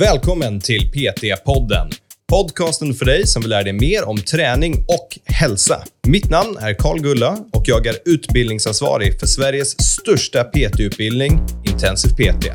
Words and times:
Välkommen 0.00 0.60
till 0.60 0.90
PT-podden. 0.92 1.90
Podcasten 2.32 2.94
för 2.94 3.04
dig 3.04 3.26
som 3.26 3.42
vill 3.42 3.50
lära 3.50 3.62
dig 3.62 3.72
mer 3.72 4.08
om 4.08 4.16
träning 4.16 4.74
och 4.74 5.18
hälsa. 5.24 5.82
Mitt 6.06 6.30
namn 6.30 6.56
är 6.60 6.74
Karl 6.74 6.98
Gulla 6.98 7.38
och 7.52 7.62
jag 7.66 7.86
är 7.86 7.96
utbildningsansvarig 8.04 9.20
för 9.20 9.26
Sveriges 9.26 9.70
största 9.80 10.44
PT-utbildning, 10.44 11.40
Intensiv 11.64 12.08
PT. 12.10 12.46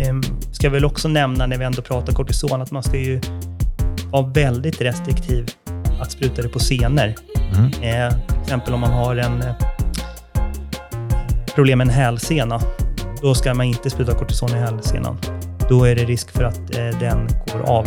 Ehm, 0.00 0.22
ska 0.52 0.70
väl 0.70 0.84
också 0.84 1.08
nämna 1.08 1.46
när 1.46 1.58
vi 1.58 1.64
ändå 1.64 1.82
pratar 1.82 2.12
kortison 2.12 2.62
att 2.62 2.70
man 2.70 2.82
ska 2.82 2.96
ju 2.96 3.20
vara 4.10 4.26
väldigt 4.26 4.80
restriktiv 4.80 5.50
att 6.00 6.12
spruta 6.12 6.42
det 6.42 6.48
på 6.48 6.58
senor. 6.58 7.14
Mm. 7.36 7.64
Eh, 7.64 8.14
till 8.26 8.42
exempel 8.42 8.74
om 8.74 8.80
man 8.80 8.92
har 8.92 9.16
en 9.16 9.42
eh, 9.42 9.54
problem 11.54 11.78
med 11.78 11.86
en 11.86 11.94
hälsena. 11.94 12.60
Då 13.22 13.34
ska 13.34 13.54
man 13.54 13.66
inte 13.66 13.90
spruta 13.90 14.14
kortison 14.14 14.50
i 14.50 14.58
hälsenan. 14.58 15.18
Då 15.68 15.84
är 15.84 15.94
det 15.94 16.04
risk 16.04 16.30
för 16.30 16.44
att 16.44 16.76
eh, 16.76 16.98
den 17.00 17.28
går 17.52 17.60
av. 17.60 17.84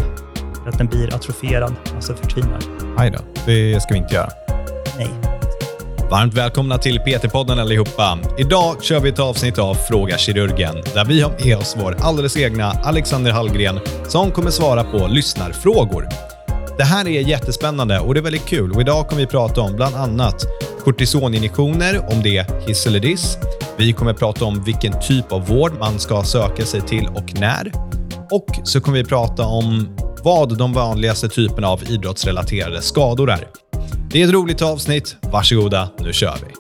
För 0.64 0.70
att 0.70 0.78
den 0.78 0.88
blir 0.88 1.16
atrofierad, 1.16 1.76
alltså 1.96 2.16
förtvinar. 2.16 2.60
Aj 2.98 3.12
då, 3.12 3.20
det 3.46 3.82
ska 3.82 3.94
vi 3.94 4.00
inte 4.00 4.16
göra. 4.16 4.30
Nej. 4.98 5.10
Varmt 6.12 6.34
välkomna 6.34 6.78
till 6.78 7.00
PT-podden 7.00 7.62
allihopa. 7.62 8.20
Idag 8.38 8.84
kör 8.84 9.00
vi 9.00 9.10
ett 9.10 9.20
avsnitt 9.20 9.60
av 9.60 9.76
Fråga 9.76 10.18
Kirurgen 10.18 10.76
där 10.94 11.06
vi 11.06 11.22
har 11.22 11.32
med 11.46 11.58
oss 11.58 11.76
vår 11.80 11.96
alldeles 12.00 12.38
egna 12.38 12.66
Alexander 12.66 13.32
Hallgren 13.32 13.80
som 14.08 14.32
kommer 14.32 14.52
svara 14.52 14.84
på 14.84 15.08
lyssnarfrågor. 15.08 16.08
Det 16.78 16.84
här 16.84 17.08
är 17.08 17.22
jättespännande 17.22 18.00
och 18.00 18.14
det 18.14 18.20
är 18.20 18.22
väldigt 18.22 18.46
kul 18.46 18.72
och 18.72 18.82
idag 18.82 19.08
kommer 19.08 19.22
vi 19.22 19.28
prata 19.28 19.62
om 19.62 19.76
bland 19.76 19.96
annat 19.96 20.46
kortisoninjektioner, 20.84 22.12
om 22.12 22.24
det 22.24 22.38
är 22.38 22.68
hiss 22.68 22.88
eller 22.88 23.00
diss. 23.00 23.38
Vi 23.80 23.94
kommer 23.94 24.14
prata 24.14 24.46
om 24.46 24.64
vilken 24.64 25.02
typ 25.02 25.32
av 25.32 25.48
vård 25.48 25.72
man 25.80 26.00
ska 26.00 26.24
söka 26.24 26.66
sig 26.66 26.82
till 26.82 27.08
och 27.08 27.40
när. 27.40 27.72
Och 28.32 28.46
så 28.64 28.82
kommer 28.82 28.98
vi 28.98 29.04
prata 29.04 29.46
om 29.46 29.98
vad 30.24 30.58
de 30.58 30.74
vanligaste 30.74 31.30
typerna 31.30 31.68
av 31.68 31.84
idrottsrelaterade 31.84 32.82
skador 32.82 33.30
är. 33.32 33.48
Det 34.12 34.22
är 34.22 34.28
ett 34.28 34.34
roligt 34.34 34.62
avsnitt. 34.62 35.16
Varsågoda, 35.22 35.90
nu 36.00 36.14
kör 36.14 36.36
vi. 36.48 36.54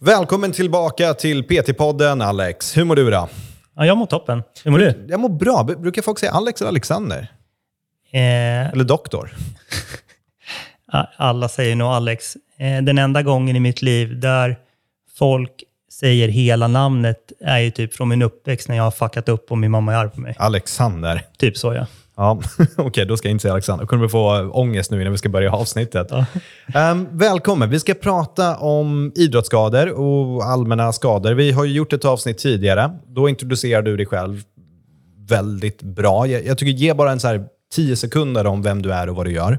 Välkommen 0.00 0.52
tillbaka 0.52 1.14
till 1.14 1.42
PT-podden, 1.42 2.24
Alex. 2.24 2.76
Hur 2.76 2.84
mår 2.84 2.96
du 2.96 3.08
idag? 3.08 3.28
Ja, 3.76 3.86
jag 3.86 3.96
mår 3.96 4.06
toppen. 4.06 4.42
Hur 4.64 4.70
mår 4.70 4.78
du? 4.78 5.06
Jag 5.08 5.20
mår 5.20 5.28
bra. 5.28 5.64
Brukar 5.64 6.02
folk 6.02 6.18
säga 6.18 6.32
Alex 6.32 6.60
eller 6.60 6.68
Alexander? 6.68 7.32
Eh, 8.12 8.68
Eller 8.72 8.84
doktor? 8.84 9.34
alla 11.16 11.48
säger 11.48 11.76
nog 11.76 11.88
Alex. 11.88 12.36
Eh, 12.58 12.82
den 12.82 12.98
enda 12.98 13.22
gången 13.22 13.56
i 13.56 13.60
mitt 13.60 13.82
liv 13.82 14.20
där 14.20 14.56
folk 15.18 15.64
säger 15.92 16.28
hela 16.28 16.68
namnet 16.68 17.32
är 17.40 17.58
ju 17.58 17.70
typ 17.70 17.94
från 17.94 18.08
min 18.08 18.22
uppväxt 18.22 18.68
när 18.68 18.76
jag 18.76 18.84
har 18.84 18.90
fuckat 18.90 19.28
upp 19.28 19.50
och 19.50 19.58
min 19.58 19.70
mamma 19.70 19.92
är 19.92 19.96
arg 19.96 20.10
på 20.10 20.20
mig. 20.20 20.34
Alexander. 20.38 21.22
Typ 21.38 21.56
så 21.56 21.74
ja. 21.74 21.86
Ja, 22.16 22.40
okej, 22.76 23.06
då 23.06 23.16
ska 23.16 23.28
jag 23.28 23.34
inte 23.34 23.42
säga 23.42 23.52
Alexander. 23.52 23.84
Då 23.84 23.88
kommer 23.88 24.02
du 24.02 24.08
få 24.08 24.50
ångest 24.50 24.90
nu 24.90 25.00
innan 25.00 25.12
vi 25.12 25.18
ska 25.18 25.28
börja 25.28 25.52
avsnittet. 25.52 26.06
Ja. 26.10 26.24
Ehm, 26.74 27.08
välkommen. 27.10 27.70
Vi 27.70 27.80
ska 27.80 27.94
prata 27.94 28.56
om 28.56 29.12
idrottsskador 29.14 29.90
och 29.90 30.44
allmänna 30.44 30.92
skador. 30.92 31.32
Vi 31.32 31.52
har 31.52 31.64
ju 31.64 31.72
gjort 31.72 31.92
ett 31.92 32.04
avsnitt 32.04 32.38
tidigare. 32.38 32.90
Då 33.06 33.28
introducerar 33.28 33.82
du 33.82 33.96
dig 33.96 34.06
själv 34.06 34.42
väldigt 35.28 35.82
bra. 35.82 36.26
Jag, 36.26 36.46
jag 36.46 36.58
tycker 36.58 36.72
ge 36.72 36.94
bara 36.94 37.12
en 37.12 37.20
så 37.20 37.28
här 37.28 37.44
10 37.74 37.96
sekunder 37.96 38.46
om 38.46 38.62
vem 38.62 38.82
du 38.82 38.92
är 38.92 39.08
och 39.08 39.16
vad 39.16 39.26
du 39.26 39.32
gör. 39.32 39.58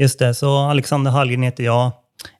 Just 0.00 0.18
det, 0.18 0.34
så 0.34 0.56
Alexander 0.56 1.10
Hallgren 1.10 1.42
heter 1.42 1.64
jag. 1.64 1.90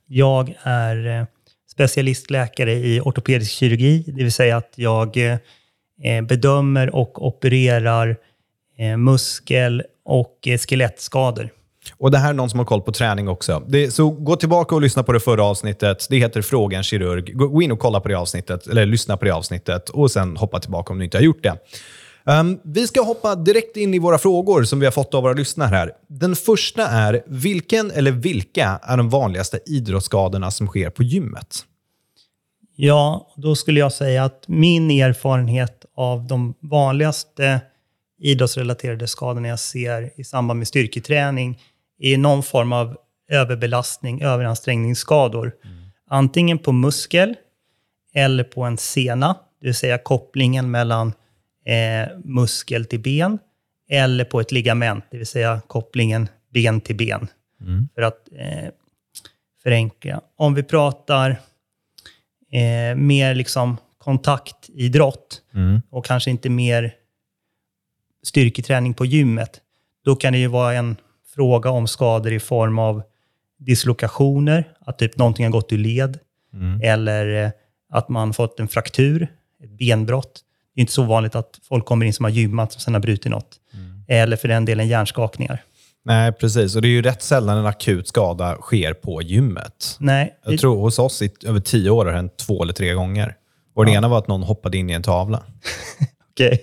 Jag 0.07 0.55
är 0.63 1.21
eh, 1.21 1.27
specialistläkare 1.71 2.73
i 2.73 3.01
ortopedisk 3.01 3.53
kirurgi, 3.53 4.05
det 4.07 4.23
vill 4.23 4.33
säga 4.33 4.57
att 4.57 4.73
jag 4.75 5.17
eh, 5.17 6.23
bedömer 6.29 6.95
och 6.95 7.27
opererar 7.27 8.17
eh, 8.79 8.97
muskel 8.97 9.83
och 10.05 10.49
skelettskador. 10.69 11.51
Och 11.97 12.11
Det 12.11 12.19
här 12.19 12.31
är 12.31 12.35
någon 12.35 12.51
som 12.51 12.59
har 12.59 12.67
koll 12.67 12.83
på 12.83 12.93
träning 12.93 13.29
också. 13.29 13.63
Det, 13.69 13.91
så 13.91 14.11
gå 14.11 14.37
tillbaka 14.37 14.75
och 14.75 14.83
lyssna 14.83 15.03
på 15.03 15.13
det 15.13 15.21
förra 15.21 15.45
avsnittet. 15.45 16.07
Det 16.11 16.17
heter 16.17 16.43
Fråga 16.43 16.77
en 16.77 16.85
kirurg. 16.85 17.37
Gå 17.37 17.63
in 17.63 17.73
och 17.73 17.79
kolla 17.79 18.01
på 18.01 18.09
det 18.09 18.15
avsnittet, 18.15 18.67
eller 18.67 18.87
lyssna 18.87 19.17
på 19.17 19.25
det 19.25 19.31
avsnittet 19.31 19.89
och 19.89 20.11
sen 20.11 20.37
hoppa 20.37 20.61
tillbaka 20.61 20.93
om 20.93 20.99
du 20.99 21.05
inte 21.05 21.17
har 21.17 21.23
gjort 21.23 21.43
det. 21.43 21.55
Um, 22.29 22.61
vi 22.65 22.87
ska 22.87 23.03
hoppa 23.03 23.35
direkt 23.35 23.77
in 23.77 23.95
i 23.95 23.99
våra 23.99 24.19
frågor 24.19 24.65
som 24.65 24.81
vi 24.81 24.87
har 24.87 24.91
fått 24.91 25.15
av 25.15 25.23
våra 25.23 25.33
lyssnare 25.33 25.69
här. 25.69 25.93
Den 26.09 26.37
första 26.37 26.89
är, 26.89 27.23
vilken 27.27 27.91
eller 27.91 28.11
vilka 28.11 28.81
är 28.83 28.97
de 28.97 29.11
vanligaste 29.11 29.61
idrottsskadorna 29.67 30.51
som 30.51 30.67
sker 30.67 30.91
på 30.91 31.03
gymmet? 31.03 31.65
Ja, 32.77 33.33
då 33.37 33.55
skulle 33.55 33.81
jag 33.81 33.93
säga 33.93 34.25
att 34.25 34.45
min 34.49 34.91
erfarenhet 34.91 35.85
av 35.97 36.27
de 36.27 36.55
vanligaste 36.61 37.61
idrottsrelaterade 38.19 39.07
skadorna 39.07 39.49
jag 39.49 39.59
ser 39.59 40.21
i 40.21 40.25
samband 40.25 40.59
med 40.59 40.69
styrketräning 40.69 41.61
är 41.99 42.19
någon 42.19 42.43
form 42.43 42.73
av 42.73 42.97
överbelastning, 43.31 44.23
överansträngningsskador. 44.23 45.53
Antingen 46.11 46.59
på 46.59 46.73
muskel 46.73 47.35
eller 48.15 48.45
på 48.45 48.63
en 48.63 48.77
sena, 48.77 49.37
det 49.61 49.67
vill 49.67 49.75
säga 49.75 49.99
kopplingen 49.99 50.71
mellan 50.71 51.13
eh, 51.69 52.09
muskel 52.25 52.85
till 52.85 53.01
ben, 53.01 53.39
eller 53.91 54.25
på 54.25 54.41
ett 54.41 54.53
ligament, 54.53 55.05
det 55.11 55.17
vill 55.17 55.27
säga 55.27 55.61
kopplingen 55.67 56.29
ben 56.53 56.81
till 56.81 56.97
ben. 56.97 57.29
För 57.95 58.03
att 58.03 58.29
eh, 58.33 58.71
förenkla. 59.63 60.21
Om 60.37 60.55
vi 60.55 60.63
pratar 60.63 61.31
eh, 62.51 62.97
mer 62.97 63.35
liksom 63.35 63.77
kontaktidrott 63.99 65.43
och 65.91 66.05
kanske 66.05 66.31
inte 66.31 66.51
mer 66.51 66.95
styrketräning 68.23 68.95
på 68.95 69.07
gymmet, 69.07 69.61
då 70.05 70.17
kan 70.17 70.33
det 70.33 70.39
ju 70.39 70.47
vara 70.47 70.75
en 70.75 70.97
fråga 71.35 71.71
om 71.71 71.87
skador 71.87 72.33
i 72.33 72.41
form 72.41 72.79
av 72.79 73.03
dislokationer, 73.59 74.65
att 74.81 74.99
typ 74.99 75.17
någonting 75.17 75.45
har 75.45 75.53
gått 75.53 75.73
ur 75.73 75.79
led, 75.79 76.19
eller 76.83 77.45
eh, 77.45 77.51
att 77.91 78.09
man 78.09 78.35
fått 78.35 78.61
en 78.61 78.69
fraktur, 78.69 79.29
ett 79.65 79.71
benbrott. 79.71 80.41
Det 80.79 80.81
är 80.81 80.83
inte 80.83 80.93
så 80.93 81.03
vanligt 81.03 81.35
att 81.35 81.59
folk 81.69 81.85
kommer 81.85 82.07
in 82.07 82.13
som 82.13 82.25
har 82.25 82.31
gymmat 82.31 82.75
och 82.75 82.81
sen 82.81 82.95
har 82.95 83.01
brutit 83.01 83.31
något. 83.33 83.49
Eller 84.09 84.37
för 84.37 84.49
den 84.49 84.65
delen 84.65 84.89
hjärnskakningar. 84.89 85.63
Nej, 86.05 86.33
precis. 86.33 86.77
Och 86.77 86.83
det 86.83 86.89
är 86.89 86.91
ju 86.91 87.03
rätt 87.03 87.23
sällan 87.23 87.59
en 87.59 87.67
akut 87.67 88.09
skada 88.09 88.55
sker 88.55 88.95
på 88.95 89.23
gymmet. 89.23 89.97
Nej, 89.99 90.35
Jag 90.45 90.53
det- 90.55 90.59
tror 90.59 90.81
hos 90.81 90.99
oss 90.99 91.23
i 91.23 91.31
över 91.47 91.61
tio 91.61 91.91
år 91.91 92.05
har 92.05 92.13
det 92.13 92.17
hänt 92.17 92.37
två 92.37 92.63
eller 92.63 92.73
tre 92.73 92.93
gånger. 92.93 93.35
Och 93.75 93.85
den 93.87 93.95
ena 93.95 94.09
var 94.09 94.19
att 94.19 94.29
någon 94.29 94.43
hoppade 94.43 94.77
in 94.79 94.91
i 94.91 94.93
en 94.93 95.03
tavla. 95.03 95.43
Okej. 96.33 96.61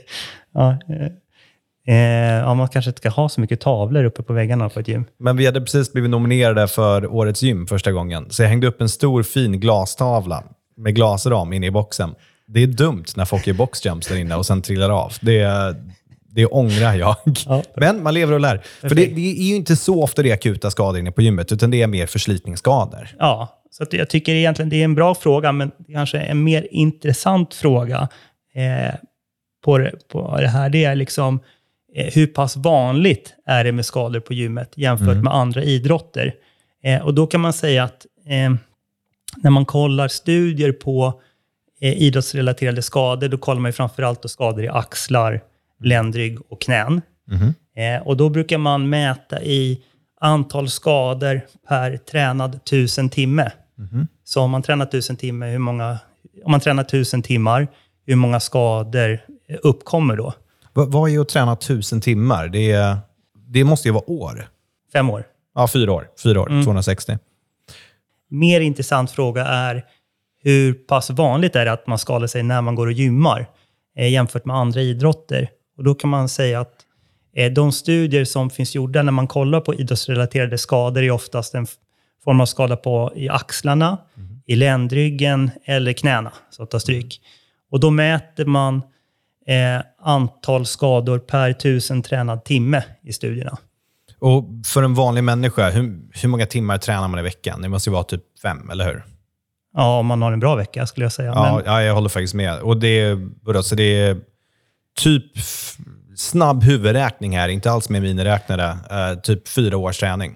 Ja, 0.54 0.78
eh, 0.90 1.96
eh, 1.96 2.36
ja, 2.40 2.54
man 2.54 2.68
kanske 2.68 2.90
inte 2.90 3.00
ska 3.00 3.10
ha 3.10 3.30
så 3.30 3.42
mycket 3.42 3.62
tavlor 3.62 4.04
uppe 4.04 4.24
på 4.24 4.34
väggarna 4.34 4.70
på 4.70 4.80
ett 4.80 4.88
gym. 4.88 5.06
Men 5.20 5.38
vi 5.38 5.46
hade 5.46 5.62
precis 5.62 5.94
blivit 5.94 6.10
nominerade 6.12 6.68
för 6.68 7.06
Årets 7.16 7.42
gym 7.44 7.68
första 7.68 7.92
gången. 7.92 8.26
Så 8.30 8.42
jag 8.44 8.50
hängde 8.50 8.68
upp 8.68 8.82
en 8.82 8.90
stor 8.90 9.24
fin 9.24 9.60
glastavla 9.60 10.44
med 10.78 10.96
glasram 10.96 11.54
inne 11.54 11.66
i 11.68 11.72
boxen. 11.72 12.16
Det 12.48 12.64
är 12.64 12.68
dumt 12.68 13.06
när 13.16 13.26
folk 13.26 13.48
gör 13.48 13.54
boxjumps 13.54 14.08
där 14.08 14.16
inne 14.16 14.36
och 14.36 14.46
sen 14.46 14.62
trillar 14.62 14.90
av. 14.90 15.14
Det, 15.22 15.76
det 16.30 16.46
ångrar 16.46 16.94
jag. 16.94 17.16
Ja. 17.46 17.64
Men 17.76 18.04
man 18.04 18.14
lever 18.14 18.34
och 18.34 18.40
lär. 18.40 18.62
För 18.82 18.96
det, 18.96 19.06
det 19.06 19.22
är 19.22 19.44
ju 19.44 19.56
inte 19.56 19.76
så 19.76 20.04
ofta 20.04 20.22
det 20.22 20.30
är 20.30 20.34
akuta 20.34 20.72
skador 20.72 21.00
inne 21.00 21.12
på 21.12 21.22
gymmet, 21.22 21.52
utan 21.52 21.72
det 21.72 21.82
är 21.82 21.88
mer 21.88 22.08
förslitningsskador. 22.08 23.10
Ja, 23.20 23.62
så 23.72 23.86
jag 23.92 24.10
tycker 24.10 24.34
egentligen 24.34 24.70
det 24.70 24.76
är 24.76 24.84
en 24.84 24.96
bra 24.96 25.16
fråga, 25.16 25.52
men 25.52 25.72
kanske 25.92 26.20
en 26.20 26.44
mer 26.44 26.68
intressant 26.72 27.54
fråga 27.54 28.10
eh, 28.54 28.96
på, 29.64 29.78
det, 29.78 30.08
på 30.08 30.38
det 30.42 30.48
här. 30.48 30.70
Det 30.70 30.86
är 30.86 30.96
liksom 30.96 31.40
eh, 31.96 32.14
hur 32.14 32.28
pass 32.28 32.58
vanligt 32.58 33.34
är 33.46 33.64
det 33.64 33.72
med 33.72 33.86
skador 33.86 34.20
på 34.20 34.34
gymmet 34.34 34.72
jämfört 34.76 35.24
med 35.24 35.34
andra 35.34 35.64
idrotter? 35.64 36.34
Eh, 36.84 37.02
och 37.02 37.14
då 37.14 37.28
kan 37.28 37.42
man 37.42 37.54
säga 37.54 37.84
att 37.84 38.06
eh, 38.28 38.56
när 39.44 39.50
man 39.50 39.66
kollar 39.66 40.08
studier 40.08 40.72
på 40.72 41.22
idrottsrelaterade 41.94 42.82
skador, 42.82 43.28
då 43.28 43.38
kollar 43.38 43.62
man 43.62 43.70
ju 43.70 43.74
framförallt 43.74 44.22
på 44.22 44.28
skador 44.28 44.64
i 44.64 44.68
axlar, 44.68 45.42
ländrygg 45.84 46.40
och 46.50 46.62
knän. 46.62 47.02
Eh, 47.76 48.08
och 48.08 48.18
då 48.18 48.30
brukar 48.30 48.58
man 48.58 48.90
mäta 48.90 49.44
i 49.44 49.82
antal 50.20 50.70
skador 50.70 51.42
per 51.68 51.98
tränad 51.98 52.66
tusen 52.66 53.10
timme. 53.10 53.52
Så 54.24 54.42
om 54.42 54.52
man 54.52 54.62
tränar 54.62 54.86
tusen 54.86 55.16
timmar, 55.18 55.48
hur 55.48 55.60
många, 55.60 55.98
om 56.44 56.52
man 56.52 56.60
tränar 56.60 56.84
tusen 56.84 57.22
timmar, 57.22 57.68
hur 58.06 58.16
många 58.16 58.40
skador 58.40 59.20
eh, 59.48 59.58
uppkommer 59.64 60.16
då? 60.16 60.34
Va, 60.74 60.86
vad 60.86 61.10
är 61.10 61.20
att 61.20 61.30
träna 61.30 61.56
tusen 61.56 62.02
timmar? 62.02 62.48
Det, 62.48 62.98
det 63.48 63.64
måste 63.64 63.88
ju 63.88 63.92
vara 63.92 64.10
år. 64.10 64.48
Fem 64.94 65.10
år. 65.10 65.24
Ja, 65.56 65.68
fyra 65.68 65.92
år. 65.92 66.08
Fyra 66.24 66.42
år, 66.42 66.64
260. 66.64 67.18
Mer 68.30 68.62
intressant 68.62 69.12
fråga 69.12 69.46
är 69.46 69.86
hur 70.46 70.74
pass 70.74 71.10
vanligt 71.10 71.56
är 71.56 71.66
det 71.66 71.72
att 71.72 71.88
man 71.88 71.98
skadar 71.98 72.28
sig 72.28 72.44
när 72.44 72.62
man 72.62 72.76
går 72.76 72.88
och 72.88 72.94
gymmar 72.94 73.48
eh, 73.98 74.12
jämfört 74.12 74.46
med 74.46 74.56
andra 74.56 74.82
idrotter? 74.82 75.50
Och 75.78 75.84
då 75.84 75.96
kan 75.96 76.10
man 76.10 76.30
säga 76.30 76.60
att 76.60 76.74
eh, 77.36 77.52
de 77.52 77.72
studier 77.72 78.26
som 78.26 78.50
finns 78.50 78.76
gjorda 78.76 79.04
när 79.04 79.12
man 79.12 79.28
kollar 79.28 79.62
på 79.62 79.74
idrottsrelaterade 79.74 80.58
skador 80.58 81.04
är 81.04 81.12
oftast 81.12 81.56
en 81.56 81.68
form 82.24 82.42
av 82.42 82.46
skada 82.46 82.76
på, 82.76 83.14
i 83.16 83.30
axlarna, 83.30 83.98
i 84.46 84.56
ländryggen 84.56 85.52
eller 85.66 85.94
knäna, 85.94 86.32
så 86.50 86.64
att 86.64 86.72
ta 86.72 86.80
stryk. 86.80 87.22
Och 87.72 87.80
då 87.80 87.90
mäter 87.90 88.46
man 88.46 88.76
eh, 89.48 89.82
antal 90.02 90.66
skador 90.66 91.20
per 91.20 91.54
tusen 91.54 92.02
tränad 92.02 92.46
timme 92.46 92.84
i 93.04 93.14
studierna. 93.14 93.58
Och 94.20 94.46
för 94.66 94.84
en 94.84 94.94
vanlig 94.94 95.24
människa, 95.24 95.70
hur, 95.70 96.00
hur 96.22 96.30
många 96.30 96.46
timmar 96.46 96.78
tränar 96.78 97.08
man 97.08 97.20
i 97.20 97.24
veckan? 97.24 97.62
Det 97.62 97.70
måste 97.70 97.90
ju 97.90 97.94
vara 97.94 98.04
typ 98.04 98.40
fem, 98.42 98.70
eller 98.70 98.86
hur? 98.86 99.15
Ja, 99.76 100.00
om 100.00 100.06
man 100.06 100.22
har 100.22 100.32
en 100.32 100.40
bra 100.40 100.56
vecka 100.56 100.88
skulle 100.88 101.06
jag 101.06 101.14
säga. 101.14 101.32
Ja, 101.36 101.56
Men... 101.56 101.66
ja 101.66 101.84
jag 101.84 101.94
håller 101.94 102.10
faktiskt 102.10 102.34
med. 102.34 102.60
Och 102.60 102.78
det, 102.78 103.18
alltså 103.56 103.76
det 103.76 104.02
är 104.02 104.18
typ 105.00 105.26
snabb 106.16 106.64
huvudräkning 106.64 107.38
här, 107.38 107.50
inte 107.50 107.72
alls 107.72 107.90
med 107.90 108.02
miniräknare. 108.02 108.70
Uh, 108.72 109.20
typ 109.20 109.48
fyra 109.48 109.78
års 109.78 109.98
träning. 109.98 110.36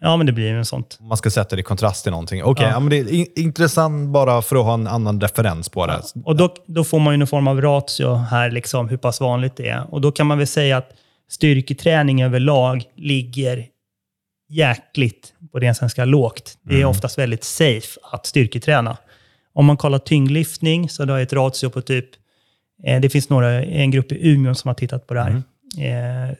Ja, 0.00 0.16
men 0.16 0.26
det 0.26 0.32
blir 0.32 0.48
ju 0.48 0.58
en 0.58 0.64
sånt. 0.64 0.98
Man 1.00 1.16
ska 1.16 1.30
sätta 1.30 1.56
det 1.56 1.60
i 1.60 1.62
kontrast 1.62 2.02
till 2.02 2.10
någonting. 2.10 2.42
Okej, 2.42 2.50
okay, 2.50 2.66
ja. 2.66 2.82
ja. 2.82 3.04
det 3.04 3.14
är 3.14 3.38
intressant 3.38 4.08
bara 4.12 4.42
för 4.42 4.56
att 4.56 4.64
ha 4.64 4.74
en 4.74 4.86
annan 4.86 5.20
referens 5.20 5.68
på 5.68 5.86
det. 5.86 6.00
Ja, 6.14 6.22
och 6.24 6.36
då, 6.36 6.54
då 6.66 6.84
får 6.84 6.98
man 6.98 7.14
ju 7.14 7.18
någon 7.18 7.28
form 7.28 7.48
av 7.48 7.60
ratio 7.60 8.14
här, 8.14 8.50
liksom, 8.50 8.88
hur 8.88 8.96
pass 8.96 9.20
vanligt 9.20 9.56
det 9.56 9.68
är. 9.68 9.94
Och 9.94 10.00
då 10.00 10.12
kan 10.12 10.26
man 10.26 10.38
väl 10.38 10.46
säga 10.46 10.76
att 10.76 10.90
styrketräning 11.30 12.22
överlag 12.22 12.84
ligger 12.96 13.66
jäkligt 14.48 15.34
på 15.52 15.58
det 15.58 15.74
svenska 15.74 16.04
lågt. 16.04 16.58
Det 16.62 16.74
är 16.74 16.78
mm. 16.78 16.88
oftast 16.88 17.18
väldigt 17.18 17.44
safe 17.44 18.00
att 18.02 18.26
styrketräna. 18.26 18.96
Om 19.52 19.66
man 19.66 19.76
kollar 19.76 19.98
tyngdlyftning 19.98 20.88
så 20.88 21.06
har 21.06 21.20
ett 21.20 21.32
ratio 21.32 21.70
på 21.70 21.82
typ, 21.82 22.08
eh, 22.84 23.00
det 23.00 23.10
finns 23.10 23.28
några, 23.28 23.64
en 23.64 23.90
grupp 23.90 24.12
i 24.12 24.30
Umeå 24.30 24.54
som 24.54 24.68
har 24.68 24.74
tittat 24.74 25.06
på 25.06 25.14
det 25.14 25.22
här. 25.22 25.42
Mm. 25.76 26.28
Eh, 26.28 26.34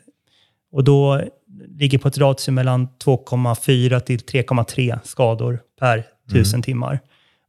och 0.73 0.85
då 0.85 1.23
ligger 1.69 1.99
på 1.99 2.09
ett 2.09 2.19
ratio 2.19 2.53
mellan 2.53 2.89
2,4 3.05 4.01
till 4.01 4.19
3,3 4.19 4.99
skador 5.05 5.61
per 5.79 6.05
tusen 6.33 6.55
mm. 6.55 6.63
timmar. 6.63 7.01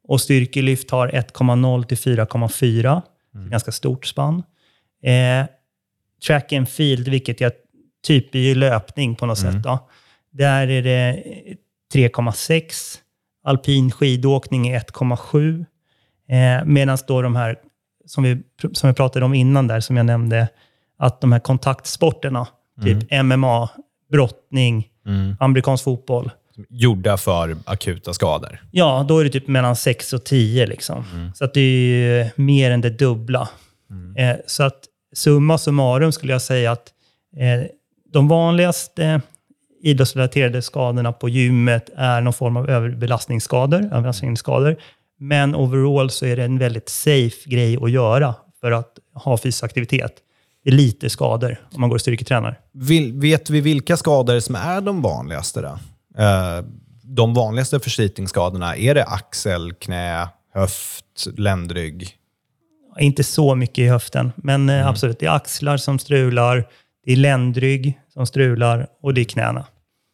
Och 0.07 0.21
styrkelyft 0.21 0.91
har 0.91 1.07
1,0 1.07 1.83
till 1.83 1.97
4,4. 1.97 3.01
Mm. 3.35 3.49
Ganska 3.49 3.71
stort 3.71 4.05
spann. 4.05 4.43
Eh, 5.03 5.47
track 6.27 6.53
and 6.53 6.69
field, 6.69 7.07
vilket 7.07 7.41
jag 7.41 7.51
typ 8.03 8.35
är 8.35 8.55
löpning 8.55 9.15
på 9.15 9.25
något 9.25 9.39
mm. 9.39 9.53
sätt. 9.53 9.63
Då. 9.63 9.89
Där 10.39 10.67
är 10.67 10.81
det 10.81 11.23
3,6. 11.93 12.97
Alpin 13.43 13.91
skidåkning 13.91 14.67
är 14.67 14.79
1,7. 14.79 15.65
Eh, 16.29 16.65
Medan 16.65 16.97
då 17.07 17.21
de 17.21 17.35
här, 17.35 17.55
som 18.05 18.23
vi, 18.23 18.41
som 18.73 18.89
vi 18.89 18.93
pratade 18.93 19.25
om 19.25 19.33
innan 19.33 19.67
där, 19.67 19.79
som 19.79 19.97
jag 19.97 20.05
nämnde, 20.05 20.47
att 20.99 21.21
de 21.21 21.31
här 21.31 21.39
kontaktsporterna, 21.39 22.47
typ 22.83 23.11
mm. 23.11 23.39
MMA, 23.39 23.69
brottning, 24.11 24.87
mm. 25.05 25.35
amerikansk 25.39 25.83
fotboll. 25.83 26.31
Gjorda 26.69 27.17
för 27.17 27.57
akuta 27.65 28.13
skador? 28.13 28.63
Ja, 28.71 29.05
då 29.07 29.19
är 29.19 29.23
det 29.23 29.29
typ 29.29 29.47
mellan 29.47 29.75
6 29.75 30.13
och 30.13 30.23
10. 30.23 30.65
Liksom. 30.65 31.05
Mm. 31.13 31.33
Så 31.33 31.45
att 31.45 31.53
det 31.53 31.61
är 31.61 32.31
mer 32.35 32.71
än 32.71 32.81
det 32.81 32.89
dubbla. 32.89 33.49
Mm. 33.89 34.15
Eh, 34.15 34.37
så 34.47 34.63
att 34.63 34.79
summa 35.13 35.57
summarum 35.57 36.11
skulle 36.11 36.33
jag 36.33 36.41
säga 36.41 36.71
att 36.71 36.93
eh, 37.37 37.69
de 38.13 38.27
vanligaste 38.27 39.21
idrottsrelaterade 39.81 40.61
skadorna 40.61 41.13
på 41.13 41.29
gymmet 41.29 41.89
är 41.95 42.21
någon 42.21 42.33
form 42.33 42.57
av 42.57 42.69
överbelastningsskador, 42.69 43.79
överbelastningsskador. 43.79 44.77
Men 45.19 45.55
overall 45.55 46.09
så 46.09 46.25
är 46.25 46.35
det 46.35 46.43
en 46.43 46.57
väldigt 46.57 46.89
safe 46.89 47.49
grej 47.49 47.77
att 47.81 47.91
göra 47.91 48.35
för 48.61 48.71
att 48.71 48.99
ha 49.13 49.37
fysisk 49.37 49.63
aktivitet. 49.63 50.13
Det 50.63 50.69
är 50.69 50.73
lite 50.73 51.09
skador 51.09 51.57
om 51.73 51.81
man 51.81 51.89
går 51.89 51.97
och 51.97 52.01
styrketränar. 52.01 52.59
vet 53.13 53.49
vi 53.49 53.61
vilka 53.61 53.97
skador 53.97 54.39
som 54.39 54.55
är 54.55 54.81
de 54.81 55.01
vanligaste? 55.01 55.61
Då? 55.61 55.79
Uh, 56.23 56.65
de 57.03 57.33
vanligaste 57.33 57.79
förslitningsskadorna, 57.79 58.75
är 58.75 58.95
det 58.95 59.05
axel, 59.05 59.73
knä, 59.73 60.27
höft, 60.53 61.27
ländrygg? 61.37 62.15
Inte 62.99 63.23
så 63.23 63.55
mycket 63.55 63.77
i 63.77 63.87
höften, 63.87 64.31
men 64.35 64.69
eh, 64.69 64.75
mm. 64.75 64.87
absolut. 64.87 65.19
Det 65.19 65.25
är 65.25 65.35
axlar 65.35 65.77
som 65.77 65.99
strular, 65.99 66.67
det 67.09 67.13
är 67.13 67.17
ländrygg 67.17 67.99
som 68.13 68.25
strular 68.27 68.87
och 69.01 69.13
det 69.13 69.21
är 69.21 69.25
knäna. 69.25 69.65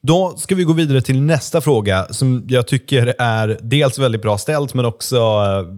Då 0.04 0.38
ska 0.38 0.56
vi 0.56 0.64
gå 0.64 0.74
vidare 0.74 1.02
till 1.02 1.22
nästa 1.22 1.62
fråga 1.62 2.08
som 2.10 2.46
jag 2.48 2.68
tycker 2.68 3.16
är 3.20 3.58
dels 3.62 4.00
väldigt 4.00 4.22
bra 4.22 4.38
ställt 4.38 4.74
men 4.74 4.86
också 4.86 5.16
eh, 5.16 5.78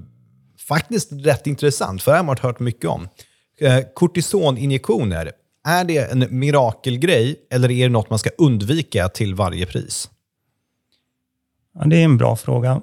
faktiskt 0.68 1.12
rätt 1.12 1.48
intressant, 1.48 2.04
för 2.04 2.12
det 2.12 2.18
har 2.18 2.24
man 2.24 2.38
hört 2.42 2.60
mycket 2.60 2.90
om. 2.90 3.08
Eh, 3.62 3.80
kortisoninjektioner, 3.94 5.32
är 5.68 5.84
det 5.84 6.12
en 6.12 6.26
mirakelgrej 6.30 7.36
eller 7.52 7.72
är 7.72 7.84
det 7.84 7.90
något 7.90 8.10
man 8.10 8.20
ska 8.20 8.30
undvika 8.38 9.10
till 9.10 9.36
varje 9.36 9.66
pris? 9.66 10.10
Ja, 11.74 11.86
det 11.86 11.98
är 11.98 12.06
en 12.06 12.18
bra 12.18 12.36
fråga. 12.36 12.82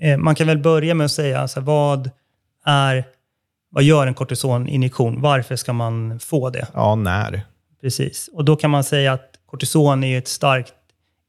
Eh, 0.00 0.18
man 0.18 0.34
kan 0.34 0.46
väl 0.46 0.58
börja 0.58 0.94
med 0.94 1.04
att 1.04 1.12
säga, 1.12 1.40
alltså, 1.40 1.60
vad, 1.60 2.10
är, 2.64 3.04
vad 3.70 3.82
gör 3.82 4.06
en 4.06 4.14
kortisoninjektion? 4.14 5.20
Varför 5.20 5.56
ska 5.56 5.72
man 5.72 6.20
få 6.20 6.50
det? 6.50 6.66
Ja, 6.74 6.94
när? 6.94 7.51
Precis. 7.82 8.30
Och 8.32 8.44
då 8.44 8.56
kan 8.56 8.70
man 8.70 8.84
säga 8.84 9.12
att 9.12 9.38
kortison 9.46 10.04
är 10.04 10.18
ett 10.18 10.28
starkt 10.28 10.74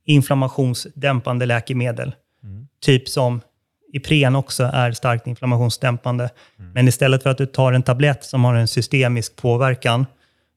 inflammationsdämpande 0.06 1.46
läkemedel. 1.46 2.16
Mm. 2.44 2.68
Typ 2.82 3.10
som 3.10 3.42
Ipren 3.94 4.36
också 4.36 4.64
är 4.64 4.92
starkt 4.92 5.28
inflammationsdämpande. 5.28 6.30
Mm. 6.60 6.72
Men 6.72 6.88
istället 6.88 7.24
för 7.24 7.30
att 7.30 7.38
du 7.38 7.46
tar 7.46 7.74
en 7.74 7.84
tablett 7.84 8.24
som 8.24 8.44
har 8.44 8.56
en 8.56 8.68
systemisk 8.68 9.36
påverkan, 9.36 10.06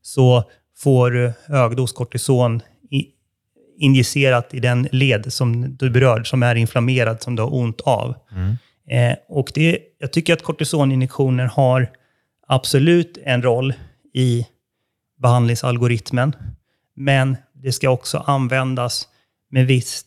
så 0.03 0.45
får 0.77 1.11
du 1.11 1.33
högdos 1.47 1.93
kortison 1.93 2.63
i, 2.91 3.07
injicerat 3.79 4.55
i 4.55 4.61
den 4.61 4.89
led 4.93 5.33
som 5.33 5.77
du 5.77 5.91
berör, 5.91 6.25
som 6.25 6.43
är 6.43 6.55
inflammerad, 6.55 7.23
som 7.23 7.37
du 7.37 7.43
har 7.43 7.55
ont 7.55 7.81
av. 7.81 8.15
Mm. 8.33 8.57
Eh, 8.89 9.17
och 9.29 9.53
det, 9.55 9.79
jag 9.99 10.13
tycker 10.13 10.33
att 10.33 10.43
kortisoninjektioner 10.43 11.45
har 11.45 11.91
absolut 12.47 13.19
en 13.25 13.43
roll 13.43 13.75
i 14.15 14.47
behandlingsalgoritmen. 15.17 16.37
Men 16.95 17.37
det 17.53 17.73
ska 17.73 17.91
också 17.91 18.19
användas 18.19 19.09
med 19.51 19.67
viss 19.67 20.05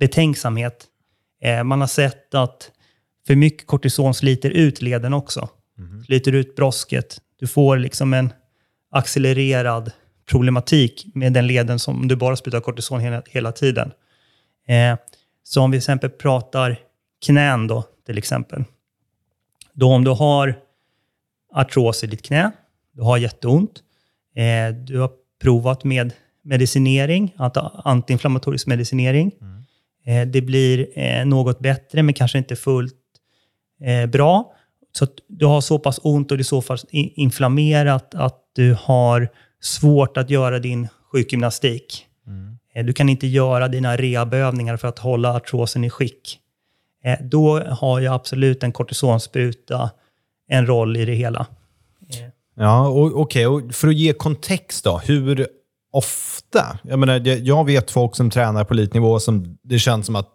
betänksamhet. 0.00 0.86
Eh, 1.42 1.64
man 1.64 1.80
har 1.80 1.88
sett 1.88 2.34
att 2.34 2.70
för 3.26 3.36
mycket 3.36 3.66
kortison 3.66 4.14
sliter 4.14 4.50
ut 4.50 4.82
leden 4.82 5.14
också. 5.14 5.48
Mm. 5.78 6.04
Sliter 6.04 6.32
ut 6.32 6.56
brosket. 6.56 7.18
Du 7.38 7.46
får 7.46 7.76
liksom 7.76 8.14
en 8.14 8.32
accelererad 8.90 9.92
problematik 10.26 11.06
med 11.14 11.32
den 11.32 11.46
leden 11.46 11.78
som 11.78 12.08
du 12.08 12.16
bara 12.16 12.36
sprutar 12.36 12.60
kortison 12.60 13.00
hela, 13.00 13.22
hela 13.26 13.52
tiden. 13.52 13.92
Eh, 14.68 14.98
så 15.42 15.62
om 15.62 15.70
vi 15.70 15.74
till 15.74 15.78
exempel 15.78 16.10
pratar 16.10 16.80
knän 17.26 17.66
då, 17.66 17.84
till 18.06 18.18
exempel. 18.18 18.64
Då 19.72 19.92
om 19.92 20.04
du 20.04 20.10
har 20.10 20.58
artros 21.52 22.04
i 22.04 22.06
ditt 22.06 22.22
knä, 22.22 22.50
du 22.92 23.02
har 23.02 23.18
jätteont, 23.18 23.82
Eh, 24.38 24.74
du 24.74 24.98
har 24.98 25.10
provat 25.42 25.84
med 25.84 26.12
medicinering, 26.42 27.34
antiinflammatorisk 27.84 28.66
medicinering. 28.66 29.32
Mm. 29.40 29.64
Eh, 30.06 30.28
det 30.32 30.40
blir 30.40 30.98
eh, 30.98 31.26
något 31.26 31.58
bättre, 31.58 32.02
men 32.02 32.14
kanske 32.14 32.38
inte 32.38 32.56
fullt 32.56 32.94
eh, 33.80 34.06
bra. 34.06 34.54
Så 34.92 35.04
att 35.04 35.12
du 35.28 35.46
har 35.46 35.60
så 35.60 35.78
pass 35.78 36.00
ont 36.02 36.30
och 36.30 36.36
det 36.36 36.42
är 36.42 36.44
så 36.44 36.62
pass 36.62 36.86
inflammerat 36.90 38.14
att 38.14 38.42
du 38.52 38.76
har 38.80 39.28
svårt 39.60 40.16
att 40.16 40.30
göra 40.30 40.58
din 40.58 40.88
sjukgymnastik. 41.12 42.06
Mm. 42.26 42.58
Eh, 42.74 42.84
du 42.84 42.92
kan 42.92 43.08
inte 43.08 43.26
göra 43.26 43.68
dina 43.68 43.96
rehabövningar 43.96 44.76
för 44.76 44.88
att 44.88 44.98
hålla 44.98 45.36
artrosen 45.36 45.84
i 45.84 45.90
skick. 45.90 46.38
Eh, 47.04 47.18
då 47.20 47.60
har 47.60 48.00
ju 48.00 48.06
absolut 48.06 48.62
en 48.62 48.72
kortisonspruta 48.72 49.90
en 50.48 50.66
roll 50.66 50.96
i 50.96 51.04
det 51.04 51.14
hela. 51.14 51.46
Ja, 52.58 52.88
okej. 52.88 53.46
Okay. 53.46 53.72
för 53.72 53.88
att 53.88 53.94
ge 53.94 54.12
kontext 54.12 54.84
då. 54.84 54.98
Hur 54.98 55.48
ofta? 55.92 56.78
Jag, 56.82 56.98
menar, 56.98 57.26
jag 57.26 57.66
vet 57.66 57.90
folk 57.90 58.16
som 58.16 58.30
tränar 58.30 58.64
på 58.64 58.74
elitnivå 58.74 59.20
som 59.20 59.58
det 59.62 59.78
känns 59.78 60.06
som 60.06 60.16
att 60.16 60.28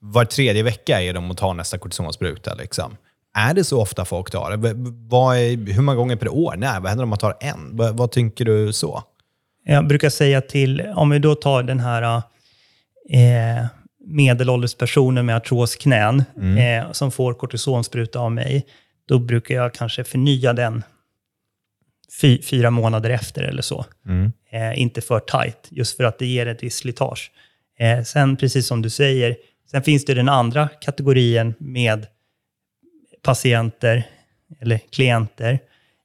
var 0.00 0.24
tredje 0.24 0.62
vecka 0.62 1.02
är 1.02 1.14
de 1.14 1.30
och 1.30 1.36
tar 1.36 1.54
nästa 1.54 1.78
kortisonspruta. 1.78 2.54
Liksom. 2.54 2.96
Är 3.38 3.54
det 3.54 3.64
så 3.64 3.80
ofta 3.80 4.04
folk 4.04 4.30
tar 4.30 4.56
det? 4.56 4.74
Vad 5.08 5.36
är, 5.36 5.72
hur 5.72 5.82
många 5.82 5.96
gånger 5.96 6.16
per 6.16 6.28
år? 6.28 6.54
Nej, 6.56 6.80
vad 6.80 6.88
händer 6.88 7.02
om 7.02 7.08
man 7.08 7.18
tar 7.18 7.36
en? 7.40 7.76
Vad, 7.76 7.96
vad 7.96 8.10
tänker 8.10 8.44
du 8.44 8.72
så? 8.72 9.02
Jag 9.64 9.88
brukar 9.88 10.10
säga 10.10 10.40
till, 10.40 10.80
om 10.94 11.10
vi 11.10 11.18
då 11.18 11.34
tar 11.34 11.62
den 11.62 11.80
här 11.80 12.02
eh, 13.10 13.66
medelålders 14.06 14.74
personen 14.74 15.26
med 15.26 15.36
artrosknän 15.36 16.24
mm. 16.36 16.84
eh, 16.86 16.92
som 16.92 17.10
får 17.10 17.34
kortisonspruta 17.34 18.18
av 18.18 18.32
mig, 18.32 18.66
då 19.08 19.18
brukar 19.18 19.54
jag 19.54 19.74
kanske 19.74 20.04
förnya 20.04 20.52
den 20.52 20.82
fy, 22.20 22.42
fyra 22.42 22.70
månader 22.70 23.10
efter 23.10 23.42
eller 23.42 23.62
så. 23.62 23.84
Mm. 24.06 24.32
Eh, 24.50 24.80
inte 24.80 25.00
för 25.00 25.20
tight, 25.20 25.68
just 25.70 25.96
för 25.96 26.04
att 26.04 26.18
det 26.18 26.26
ger 26.26 26.46
ett 26.46 26.62
visst 26.62 26.78
slitage. 26.78 27.30
Eh, 27.78 28.02
sen, 28.02 28.36
precis 28.36 28.66
som 28.66 28.82
du 28.82 28.90
säger, 28.90 29.36
sen 29.70 29.82
finns 29.82 30.04
det 30.04 30.14
den 30.14 30.28
andra 30.28 30.68
kategorin 30.68 31.54
med 31.58 32.06
patienter 33.22 34.06
eller 34.60 34.80
klienter 34.92 35.58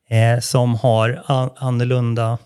eh, 0.10 0.40
som 0.40 0.76
har 0.76 1.24
annorlunda 1.56 2.38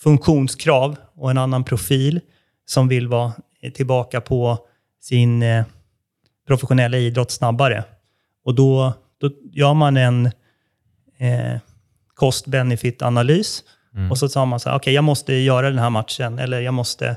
funktionskrav 0.00 0.96
och 1.14 1.30
en 1.30 1.38
annan 1.38 1.64
profil, 1.64 2.20
som 2.66 2.88
vill 2.88 3.08
vara 3.08 3.32
tillbaka 3.74 4.20
på 4.20 4.58
sin 5.00 5.42
eh, 5.42 5.64
professionella 6.46 6.98
idrott 6.98 7.30
snabbare. 7.30 7.84
Och 8.44 8.54
då, 8.54 8.92
då 9.20 9.30
gör 9.52 9.74
man 9.74 9.96
en 9.96 10.26
eh, 11.18 11.58
cost-benefit-analys 12.20 13.64
och 14.10 14.18
så 14.18 14.28
sa 14.28 14.44
man 14.44 14.60
så 14.60 14.68
här, 14.68 14.76
okej, 14.76 14.94
jag 14.94 15.04
måste 15.04 15.34
göra 15.34 15.70
den 15.70 15.78
här 15.78 15.90
matchen, 15.90 16.38
eller 16.38 16.60
jag 16.60 16.74
måste... 16.74 17.16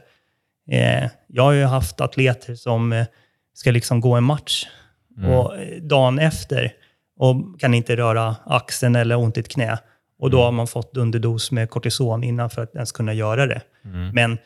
Eh, 0.71 1.09
jag 1.27 1.43
har 1.43 1.51
ju 1.51 1.63
haft 1.63 2.01
atleter 2.01 2.55
som 2.55 2.93
eh, 2.93 3.05
ska 3.53 3.71
liksom 3.71 4.01
gå 4.01 4.13
en 4.15 4.23
match 4.23 4.65
och 5.27 5.57
eh, 5.57 5.81
dagen 5.81 6.19
efter 6.19 6.73
och 7.17 7.59
kan 7.59 7.73
inte 7.73 7.95
röra 7.95 8.35
axeln 8.45 8.95
eller 8.95 9.15
ont 9.15 9.37
i 9.37 9.39
ett 9.39 9.47
knä. 9.47 9.77
Och 10.19 10.29
då 10.29 10.41
har 10.41 10.51
man 10.51 10.67
fått 10.67 10.97
underdos 10.97 11.51
med 11.51 11.69
kortison 11.69 12.23
innan 12.23 12.49
för 12.49 12.63
att 12.63 12.75
ens 12.75 12.91
kunna 12.91 13.13
göra 13.13 13.45
det. 13.45 13.61
Men 14.13 14.37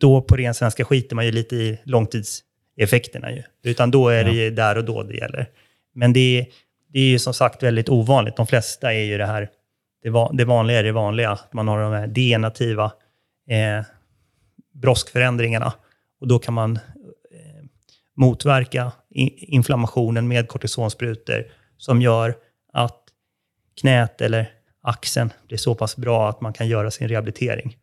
då 0.00 0.22
på 0.22 0.36
ren 0.36 0.54
svenska 0.54 0.84
skiter 0.84 1.16
man 1.16 1.26
ju 1.26 1.32
lite 1.32 1.56
i 1.56 1.78
långtidseffekterna. 1.84 3.30
Ju. 3.32 3.42
Utan 3.62 3.90
då 3.90 4.08
är 4.08 4.24
det 4.24 4.32
ju 4.32 4.50
där 4.50 4.78
och 4.78 4.84
då 4.84 5.02
det 5.02 5.14
gäller. 5.14 5.48
Men 5.94 6.12
det 6.12 6.38
är, 6.40 6.46
det 6.96 7.00
är 7.00 7.08
ju 7.08 7.18
som 7.18 7.34
sagt 7.34 7.62
väldigt 7.62 7.88
ovanligt. 7.88 8.36
De 8.36 8.46
flesta 8.46 8.92
är 8.92 9.02
ju 9.02 9.18
det 9.18 9.26
här, 9.26 9.50
det, 10.02 10.10
va, 10.10 10.30
det 10.32 10.44
vanliga 10.44 10.78
är 10.78 10.82
det 10.82 10.92
vanliga. 10.92 11.30
Att 11.30 11.52
man 11.52 11.68
har 11.68 11.80
de 11.80 11.92
här 11.92 12.06
denativa 12.06 12.84
eh, 13.48 13.84
broskförändringarna. 14.74 15.72
Och 16.20 16.28
då 16.28 16.38
kan 16.38 16.54
man 16.54 16.76
eh, 16.76 16.80
motverka 18.16 18.92
inflammationen 19.36 20.28
med 20.28 20.48
kortisonsprutor 20.48 21.44
som 21.78 22.02
gör 22.02 22.34
att 22.72 23.02
knät 23.80 24.20
eller 24.20 24.50
axeln 24.82 25.32
blir 25.48 25.58
så 25.58 25.74
pass 25.74 25.96
bra 25.96 26.28
att 26.28 26.40
man 26.40 26.52
kan 26.52 26.68
göra 26.68 26.90
sin 26.90 27.08
rehabilitering. 27.08 27.76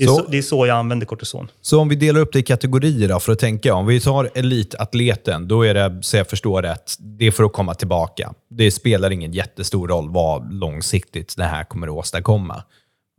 Det 0.00 0.04
är 0.04 0.08
Så- 0.08 0.16
så, 0.16 0.30
det 0.30 0.38
är 0.38 0.42
så 0.42 0.66
jag 0.66 0.76
använder 0.76 1.06
kortison. 1.06 1.48
Så 1.60 1.80
om 1.80 1.88
vi 1.88 1.94
delar 1.96 2.20
upp 2.20 2.32
det 2.32 2.38
i 2.38 2.42
kategorier 2.42 3.08
då, 3.08 3.20
för 3.20 3.32
att 3.32 3.38
tänka. 3.38 3.74
Om 3.74 3.86
vi 3.86 4.00
tar 4.00 4.30
elitatleten, 4.34 5.48
då 5.48 5.62
är 5.62 5.74
det, 5.74 5.98
så 6.02 6.16
jag 6.16 6.28
förstår 6.28 6.62
rätt, 6.62 6.92
det 6.98 7.26
är 7.26 7.30
för 7.30 7.44
att 7.44 7.52
komma 7.52 7.74
tillbaka. 7.74 8.32
Det 8.50 8.70
spelar 8.70 9.10
ingen 9.10 9.32
jättestor 9.32 9.88
roll 9.88 10.10
vad 10.10 10.52
långsiktigt 10.54 11.34
det 11.36 11.44
här 11.44 11.64
kommer 11.64 11.86
att 11.86 11.92
åstadkomma. 11.92 12.62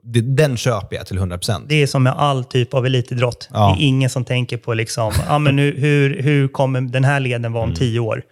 Det, 0.04 0.22
den 0.22 0.58
köper 0.58 0.96
jag 0.96 1.06
till 1.08 1.20
100%. 1.20 1.66
Det 1.70 1.76
är 1.84 1.88
som 1.88 2.04
med 2.04 2.14
all 2.14 2.44
typ 2.44 2.74
av 2.74 2.86
elitidrott. 2.86 3.50
Ja. 3.54 3.76
Det 3.78 3.84
är 3.84 3.88
ingen 3.88 4.10
som 4.10 4.26
tänker 4.26 4.58
på 4.58 4.74
liksom, 4.74 5.12
ah, 5.28 5.40
men 5.40 5.56
nu, 5.56 5.72
hur, 5.78 6.22
hur 6.22 6.48
kommer 6.48 6.82
den 6.82 7.04
här 7.04 7.20
leden 7.20 7.42
Mm. 7.46 7.54
vara 7.54 7.64
om 7.64 7.74
tio 7.74 8.00
år? 8.00 8.24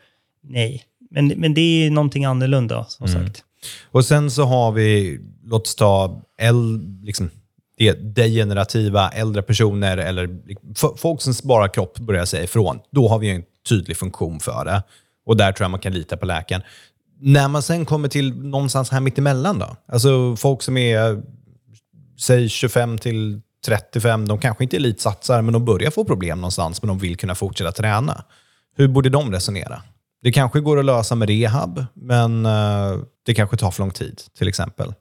Nej, 0.43 0.83
men, 1.11 1.27
men 1.27 1.53
det 1.53 1.61
är 1.85 1.89
någonting 1.91 2.25
annorlunda 2.25 2.85
som 2.89 3.05
Mm. 3.07 3.25
sagt. 3.25 3.43
Och 3.91 4.05
sen 4.05 4.31
så 4.31 4.43
har 4.43 4.71
vi, 4.71 5.19
låt 5.45 5.61
oss 5.61 5.75
ta 5.75 6.21
äl, 6.39 6.79
liksom, 7.03 7.29
det 7.79 7.93
degenerativa 8.15 9.09
äldre 9.09 9.41
personer 9.41 9.97
eller 9.97 10.29
folk 10.97 11.21
som 11.21 11.33
sparar 11.33 11.67
kropp 11.67 11.99
börjar 11.99 12.25
säga 12.25 12.43
ifrån. 12.43 12.79
Då 12.91 13.07
har 13.07 13.19
vi 13.19 13.29
en 13.29 13.43
tydlig 13.69 13.97
funktion 13.97 14.39
för 14.39 14.65
det. 14.65 14.83
Och 15.25 15.37
där 15.37 15.51
tror 15.51 15.63
jag 15.63 15.71
man 15.71 15.79
kan 15.79 15.93
lita 15.93 16.17
på 16.17 16.25
läkaren. 16.25 16.61
När 17.21 17.47
man 17.47 17.61
sen 17.61 17.85
kommer 17.85 18.07
till 18.07 18.35
någonstans 18.35 18.89
här 18.89 18.99
mittemellan 18.99 19.59
då? 19.59 19.75
Alltså 19.87 20.35
folk 20.35 20.61
som 20.61 20.77
är, 20.77 21.21
säg 22.19 22.49
25 22.49 22.97
till 22.97 23.41
35, 23.65 24.27
de 24.27 24.39
kanske 24.39 24.63
inte 24.63 24.77
elitsatsar, 24.77 25.41
men 25.41 25.53
de 25.53 25.65
börjar 25.65 25.91
få 25.91 26.05
problem 26.05 26.41
någonstans, 26.41 26.81
men 26.81 26.87
de 26.87 26.99
vill 26.99 27.17
kunna 27.17 27.35
fortsätta 27.35 27.71
träna. 27.71 28.23
Hur 28.75 28.87
borde 28.87 29.09
de 29.09 29.31
resonera? 29.31 29.81
Det 30.21 30.31
kanske 30.31 30.59
går 30.59 30.79
att 30.79 30.85
lösa 30.85 31.15
med 31.15 31.29
rehab, 31.29 31.85
men 31.93 32.45
eh, 32.45 32.97
det 33.25 33.33
kanske 33.33 33.57
tar 33.57 33.71
för 33.71 33.83
lång 33.83 33.91
tid, 33.91 34.21
till 34.37 34.47
exempel. 34.47 34.93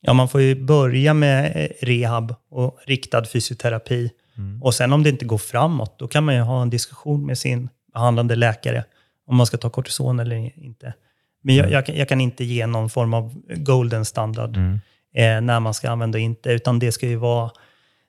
Ja, 0.00 0.12
man 0.12 0.28
får 0.28 0.40
ju 0.40 0.64
börja 0.64 1.14
med 1.14 1.52
eh, 1.56 1.86
rehab 1.86 2.34
och 2.50 2.78
riktad 2.86 3.24
fysioterapi. 3.24 4.10
Mm. 4.38 4.62
Och 4.62 4.74
sen 4.74 4.92
om 4.92 5.02
det 5.02 5.08
inte 5.10 5.24
går 5.24 5.38
framåt, 5.38 5.98
då 5.98 6.08
kan 6.08 6.24
man 6.24 6.34
ju 6.34 6.40
ha 6.40 6.62
en 6.62 6.70
diskussion 6.70 7.26
med 7.26 7.38
sin 7.38 7.68
behandlande 7.94 8.36
läkare 8.36 8.84
om 9.26 9.36
man 9.36 9.46
ska 9.46 9.56
ta 9.56 9.70
kortison 9.70 10.20
eller 10.20 10.36
inte. 10.64 10.94
Men 11.42 11.54
Mm. 11.54 11.64
jag, 11.64 11.78
jag, 11.78 11.86
kan, 11.86 11.96
jag 11.96 12.08
kan 12.08 12.20
inte 12.20 12.44
ge 12.44 12.66
någon 12.66 12.90
form 12.90 13.14
av 13.14 13.34
golden 13.56 14.04
standard 14.04 14.56
Mm. 14.56 14.80
eh, 15.14 15.40
när 15.40 15.60
man 15.60 15.74
ska 15.74 15.90
använda 15.90 16.16
och 16.16 16.22
inte, 16.22 16.50
utan 16.50 16.78
det 16.78 16.92
ska 16.92 17.06
ju 17.06 17.16
vara 17.16 17.50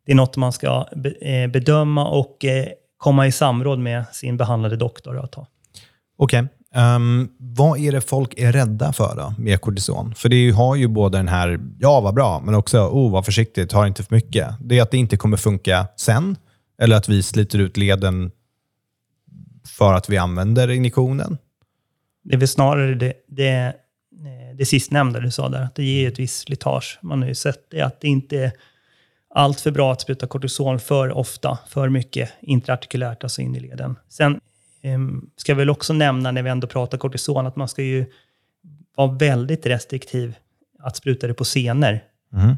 det 0.06 0.12
är 0.12 0.16
något 0.16 0.38
man 0.38 0.54
ska 0.54 0.88
be, 0.96 1.10
eh, 1.10 1.48
bedöma 1.48 2.08
och 2.08 2.46
eh, 2.46 2.68
komma 2.98 3.28
i 3.28 3.32
samråd 3.32 3.80
med 3.80 4.06
sin 4.12 4.38
behandlade 4.38 4.76
doktor 4.76 5.20
att 5.24 5.32
ta. 5.32 5.48
Okej. 6.18 6.48
Um, 6.76 7.30
vad 7.38 7.80
är 7.80 7.92
det 7.92 8.02
folk 8.02 8.34
är 8.38 8.52
rädda 8.52 8.94
för 8.94 9.16
då, 9.16 9.34
med 9.38 9.62
kortison? 9.62 10.16
För 10.16 10.30
det 10.30 10.52
har 10.52 10.76
ju 10.76 10.88
både 10.88 11.18
den 11.18 11.28
här, 11.28 11.60
ja 11.80 12.02
vad 12.02 12.14
bra, 12.14 12.42
men 12.46 12.56
också, 12.56 12.80
oh 12.80 13.12
vad 13.12 13.26
försiktigt, 13.26 13.70
ta 13.70 13.88
inte 13.88 14.04
för 14.04 14.16
mycket. 14.16 14.48
Det 14.60 14.78
är 14.78 14.82
att 14.82 14.92
det 14.92 14.98
inte 14.98 15.18
kommer 15.18 15.38
funka 15.38 15.88
sen, 15.96 16.38
eller 16.82 16.96
att 16.96 17.10
vi 17.10 17.24
sliter 17.24 17.60
ut 17.60 17.78
leden 17.78 18.32
för 19.68 19.94
att 19.94 20.10
vi 20.10 20.18
använder 20.18 20.70
injektionen. 20.70 21.38
Det 22.24 22.36
är 22.36 22.40
väl 22.40 22.48
snarare 22.48 22.96
det, 22.96 23.14
det, 23.28 23.50
eh, 23.50 24.56
det 24.58 24.66
sistnämnda 24.66 25.20
du 25.20 25.32
sa 25.32 25.50
där, 25.50 25.62
att 25.62 25.76
det 25.76 25.84
ger 25.84 26.08
ett 26.08 26.20
visst 26.20 26.40
slitage. 26.40 27.00
Man 27.02 27.22
har 27.22 27.30
ju 27.30 27.36
sett 27.36 27.70
det, 27.72 27.82
att 27.82 28.02
det 28.02 28.08
inte 28.08 28.38
är 28.38 28.52
allt 29.36 29.62
för 29.62 29.72
bra 29.72 29.92
att 29.92 30.02
spruta 30.02 30.28
kortison 30.28 30.80
för 30.80 31.12
ofta, 31.12 31.60
för 31.68 31.90
mycket 31.90 32.30
intraartikulärt, 32.42 33.24
alltså 33.24 33.42
in 33.42 33.56
i 33.56 33.60
leden. 33.60 33.96
Sen 34.10 34.40
ska 35.38 35.52
jag 35.52 35.58
väl 35.58 35.70
också 35.70 35.94
nämna, 35.94 36.32
när 36.32 36.44
vi 36.44 36.50
ändå 36.50 36.68
pratar 36.68 36.98
kortison, 36.98 37.48
att 37.48 37.56
man 37.56 37.68
ska 37.68 37.84
ju 37.84 38.06
vara 38.96 39.12
väldigt 39.12 39.66
restriktiv 39.66 40.36
att 40.80 40.98
spruta 40.98 41.28
det 41.28 41.34
på 41.34 41.46
senor. 41.46 42.00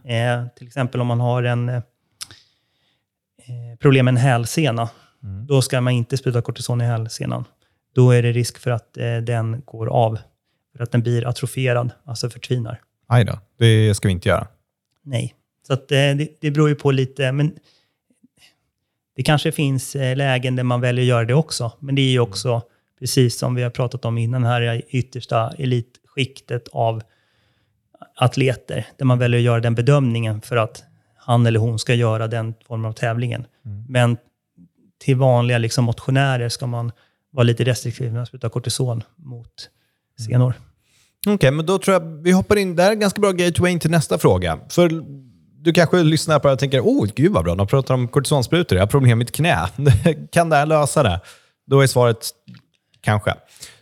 Eh, 0.06 0.48
till 0.56 0.68
exempel 0.68 1.02
om 1.02 1.08
man 1.08 1.20
har 1.20 1.44
en 1.44 1.70
eh, 1.70 1.82
problem 3.80 4.06
med 4.06 4.12
en 4.12 4.18
hälsena, 4.18 4.90
då 5.48 5.62
ska 5.62 5.82
man 5.82 5.94
inte 5.94 6.18
spruta 6.18 6.42
kortison 6.42 6.82
i 6.82 6.86
hälsenan. 6.86 7.46
Då 7.96 8.12
är 8.12 8.24
det 8.24 8.32
risk 8.32 8.58
för 8.58 8.72
att 8.72 8.98
eh, 8.98 9.18
den 9.18 9.62
går 9.66 9.88
av, 9.88 10.20
för 10.78 10.84
att 10.84 10.92
den 10.92 11.02
blir 11.02 11.28
atrofierad, 11.28 11.92
alltså 12.04 12.30
förtvinar. 12.30 12.82
Aj 13.08 13.26
då, 13.26 13.40
det 13.58 13.96
ska 13.96 14.08
vi 14.08 14.12
inte 14.12 14.30
göra. 14.30 14.48
Nej. 15.04 15.36
Så 15.68 15.74
att, 15.74 15.92
eh, 15.92 15.98
det, 15.98 16.38
det 16.42 16.52
beror 16.52 16.70
ju 16.70 16.76
på 16.76 16.92
lite, 16.92 17.32
men 17.32 17.54
det 19.16 19.24
kanske 19.24 19.52
finns 19.52 19.96
eh, 19.96 20.16
lägen 20.16 20.56
där 20.56 20.64
man 20.64 20.82
väljer 20.82 21.04
att 21.04 21.08
göra 21.08 21.26
det 21.26 21.34
också. 21.34 21.72
Men 21.80 21.96
det 21.96 22.02
är 22.02 22.12
ju 22.12 22.20
också, 22.20 22.62
precis 23.00 23.40
som 23.40 23.56
vi 23.56 23.64
har 23.64 23.70
pratat 23.70 24.06
om 24.06 24.18
innan, 24.18 24.44
här 24.44 24.82
yttersta 24.90 25.52
elitskiktet 25.58 26.68
av 26.72 27.02
atleter, 28.16 28.88
där 28.98 29.06
man 29.06 29.20
väljer 29.20 29.40
att 29.40 29.46
göra 29.46 29.60
den 29.60 29.76
bedömningen 29.76 30.42
för 30.42 30.58
att 30.58 30.84
han 31.16 31.46
eller 31.46 31.60
hon 31.60 31.80
ska 31.80 31.94
göra 31.94 32.28
den 32.28 32.54
formen 32.68 32.86
av 32.86 32.94
tävlingen. 32.94 33.46
Men 33.88 34.18
till 34.98 35.16
vanliga 35.16 35.58
liksom, 35.58 35.86
motionärer 35.86 36.50
ska 36.50 36.68
man 36.68 36.92
vara 37.32 37.44
lite 37.44 37.64
restriktiv 37.64 38.14
med 38.14 38.22
att 38.22 38.28
spruta 38.28 38.50
kortison 38.50 39.04
mot 39.16 39.70
senor. 40.28 40.54
Okej, 41.28 41.52
men 41.52 41.66
då 41.66 41.80
tror 41.80 41.94
jag 41.94 42.24
vi 42.24 42.32
hoppar 42.32 42.56
in. 42.56 42.76
Det 42.76 42.84
här 42.84 42.90
är 42.90 42.94
en 42.94 43.00
ganska 43.00 43.22
bra 43.22 43.32
gateway 43.32 43.72
in 43.72 43.80
till 43.80 43.92
nästa 43.92 44.18
fråga. 44.18 44.60
För 44.70 45.04
du 45.64 45.74
kanske 45.74 46.04
lyssnar 46.04 46.40
på 46.40 46.48
det 46.48 46.54
och 46.54 46.60
tänker, 46.60 46.82
oh 46.82 47.08
gud 47.16 47.32
vad 47.32 47.44
bra, 47.44 47.56
de 47.56 47.68
pratar 47.68 47.94
om 47.94 48.08
kortisonsprutor, 48.08 48.78
jag 48.78 48.82
har 48.82 48.88
problem 48.88 49.10
med 49.10 49.18
mitt 49.18 49.32
knä. 49.32 49.70
kan 50.32 50.50
det 50.50 50.56
här 50.56 50.66
lösa 50.66 51.04
det? 51.04 51.20
Då 51.68 51.80
är 51.80 51.88
svaret 51.88 52.30
kanske. 53.02 53.34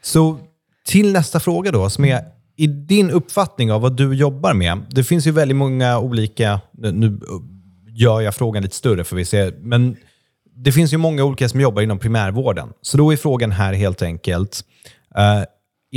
Så 0.02 0.40
till 0.86 1.14
nästa 1.14 1.40
fråga 1.40 1.72
då, 1.72 1.90
som 1.90 2.06
är 2.06 2.24
i 2.58 2.68
din 2.68 3.12
uppfattning 3.12 3.72
av 3.72 3.82
vad 3.82 3.98
du 3.98 4.16
jobbar 4.16 4.54
med. 4.54 4.86
Det 4.90 5.04
finns 5.04 5.28
ju 5.28 5.32
väldigt 5.32 5.58
många 5.58 6.00
olika, 6.00 6.62
nu 6.78 7.20
gör 7.88 8.22
jag 8.22 8.36
frågan 8.36 8.64
lite 8.64 8.76
större 8.76 9.04
för 9.04 9.16
vi 9.16 9.26
ser, 9.26 9.54
men 9.62 9.98
det 10.56 10.72
finns 10.72 10.94
ju 10.94 10.98
många 10.98 11.24
olika 11.24 11.50
som 11.50 11.62
jobbar 11.62 11.82
inom 11.82 12.00
primärvården. 12.00 12.70
Så 12.82 12.98
då 12.98 13.14
är 13.14 13.18
frågan 13.18 13.52
här 13.52 13.74
helt 13.74 14.02
enkelt, 14.02 14.62
eh, 15.16 15.44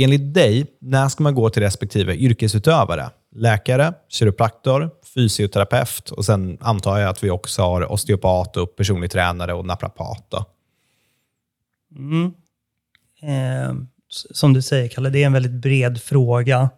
enligt 0.03 0.33
dig, 0.33 0.65
när 0.81 1.09
ska 1.09 1.23
man 1.23 1.35
gå 1.35 1.49
till 1.49 1.63
respektive 1.63 2.15
yrkesutövare? 2.15 3.09
Läkare, 3.35 3.93
kiropraktor, 4.09 4.89
fysioterapeut 5.13 6.09
och 6.09 6.25
sen 6.25 6.57
antar 6.61 6.97
jag 6.97 7.09
att 7.09 7.23
vi 7.23 7.29
också 7.29 7.61
har 7.61 7.91
osteopat 7.91 8.57
och 8.57 8.75
personlig 8.75 9.11
tränare 9.11 9.53
och 9.53 9.65
naprapat. 9.65 10.33
Mm. 11.95 12.33
Eh, 13.21 13.73
som 14.09 14.53
du 14.53 14.61
säger, 14.61 14.87
Kalle, 14.87 15.09
det 15.09 15.23
är 15.23 15.25
en 15.25 15.33
väldigt 15.33 15.61
bred 15.61 16.01
fråga. 16.01 16.69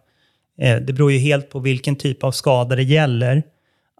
Eh, 0.58 0.76
det 0.76 0.92
beror 0.92 1.12
ju 1.12 1.18
helt 1.18 1.50
på 1.50 1.60
vilken 1.60 1.96
typ 1.96 2.24
av 2.24 2.32
skada 2.32 2.76
det 2.76 2.82
gäller. 2.82 3.42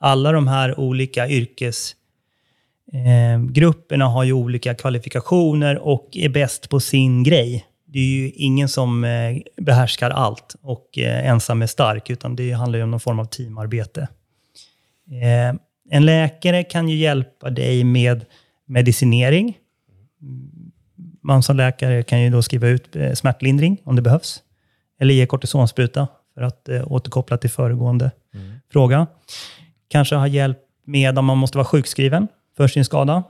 Alla 0.01 0.33
de 0.33 0.49
här 0.49 0.81
olika 0.81 1.29
yrkesgrupperna 1.29 3.35
eh, 3.35 3.41
grupperna 3.41 4.07
har 4.07 4.25
ju 4.25 4.33
olika 4.33 4.75
kvalifikationer 4.75 5.79
och 5.79 6.09
är 6.13 6.29
bäst 6.29 6.69
på 6.69 6.81
sin 6.81 7.23
grej. 7.23 7.68
Det 7.91 7.99
är 7.99 8.07
ju 8.07 8.31
ingen 8.31 8.69
som 8.69 9.05
eh, 9.05 9.39
behärskar 9.57 10.11
allt 10.11 10.57
och 10.63 10.99
eh, 10.99 11.29
ensam 11.29 11.63
är 11.63 11.67
stark, 11.67 12.11
utan 12.11 12.37
det 12.37 12.53
handlar 12.53 12.79
ju 12.79 12.83
om 12.83 12.91
någon 12.91 13.01
form 13.01 13.19
av 13.19 13.25
teamarbete. 13.25 14.09
Eh, 15.11 15.61
en 15.91 16.07
läkare 16.07 16.65
kan 16.65 16.89
ju 16.89 16.97
hjälpa 16.97 17.51
dig 17.51 17.85
med 17.85 18.25
medicinering, 18.67 19.57
man 21.23 21.43
som 21.43 21.57
läkare 21.57 22.03
kan 22.03 22.23
ju 22.23 22.31
då 22.31 22.43
skriva 22.43 22.69
ut 22.69 22.97
smärtlindring 23.15 23.81
om 23.85 23.97
det 23.97 24.03
behövs. 24.03 24.43
Eller 25.01 25.15
ge 25.15 25.27
kortisonspruta 25.27 26.09
för 26.35 26.43
att 26.43 26.69
återkoppla 26.69 27.39
till 27.39 27.51
föregående 27.51 28.11
fråga. 28.73 29.07
Kanske 29.89 30.17
ha 30.17 30.27
hjälp 30.27 30.59
med 30.85 31.19
om 31.19 31.25
man 31.25 31.39
måste 31.39 31.59
vara 31.59 31.65
sjukskriven 31.65 32.29
för 32.57 32.69
sin 32.69 32.85
skada. 32.85 33.23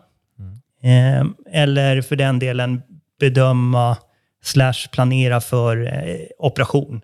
Eh, 0.83 1.25
eller 1.53 2.03
för 2.03 2.17
den 2.17 2.39
delen 2.39 2.83
bedöma 3.21 3.97
slash 4.43 4.89
planera 4.93 5.41
för 5.41 5.87
eh, 6.09 6.27
operation. 6.39 7.01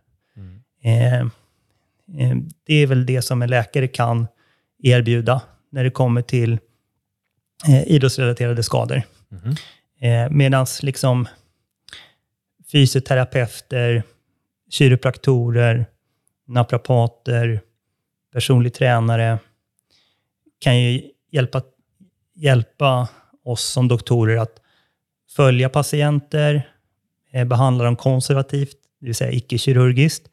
Eh, 0.82 1.20
eh, 1.20 1.26
det 2.66 2.74
är 2.74 2.86
väl 2.86 3.06
det 3.06 3.22
som 3.22 3.42
en 3.42 3.50
läkare 3.50 3.88
kan 3.88 4.26
erbjuda 4.82 5.42
när 5.70 5.84
det 5.84 5.90
kommer 5.90 6.22
till 6.22 6.58
idrottsrelaterade 7.86 8.62
skador. 8.62 9.02
Mhm. 9.28 9.54
Eh, 10.00 10.30
Medan 10.30 10.66
liksom 10.82 11.28
fysioterapeuter, 12.72 14.02
kiropraktorer, 14.70 15.86
naprapater, 16.46 17.60
personlig 18.32 18.74
tränare 18.74 19.38
kan 20.60 20.80
ju 20.80 21.02
hjälpa, 21.30 21.62
hjälpa 22.34 23.08
oss 23.44 23.64
som 23.64 23.88
doktorer 23.88 24.36
att 24.36 24.60
följa 25.36 25.68
patienter, 25.68 26.73
behandla 27.46 27.84
dem 27.84 27.96
konservativt, 27.96 28.76
det 29.00 29.06
vill 29.06 29.14
säga 29.14 29.32
icke-kirurgiskt, 29.32 30.26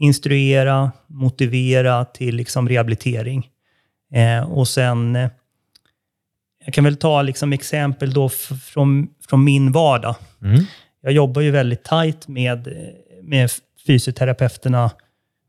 instruera, 0.00 0.92
motivera 1.06 2.04
till 2.04 2.36
liksom 2.36 2.68
rehabilitering. 2.68 3.48
Eh, 4.14 4.52
och 4.52 4.68
sen, 4.68 5.16
eh, 5.16 5.30
jag 6.64 6.74
kan 6.74 6.84
väl 6.84 6.96
ta 6.96 7.22
liksom 7.22 7.52
exempel 7.52 8.12
då 8.12 8.28
från, 8.28 9.08
från 9.28 9.44
min 9.44 9.72
vardag. 9.72 10.16
Mm. 10.42 10.64
Jag 11.00 11.12
jobbar 11.12 11.42
ju 11.42 11.50
väldigt 11.50 11.84
tajt 11.84 12.28
med, 12.28 12.66
eh, 12.66 12.72
med 13.22 13.50
fysioterapeuterna 13.86 14.90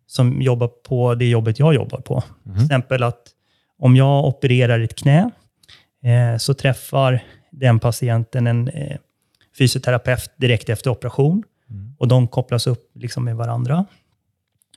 som 0.07 0.41
jobbar 0.41 0.67
på 0.67 1.15
det 1.15 1.25
jobbet 1.25 1.59
jag 1.59 1.73
jobbar 1.73 1.99
på. 1.99 2.23
Till 2.43 2.63
exempel 2.63 3.03
att 3.03 3.21
om 3.79 3.95
jag 3.95 4.25
opererar 4.25 4.79
ett 4.79 4.95
knä 4.95 5.31
eh, 6.03 6.37
så 6.37 6.53
träffar 6.53 7.23
den 7.51 7.79
patienten 7.79 8.47
en 8.47 8.67
eh, 8.67 8.97
fysioterapeut 9.57 10.31
direkt 10.37 10.69
efter 10.69 10.89
operation. 10.89 11.43
Och 11.97 12.07
de 12.07 12.27
kopplas 12.27 12.67
upp 12.67 12.91
liksom 12.95 13.25
med 13.25 13.35
varandra. 13.35 13.85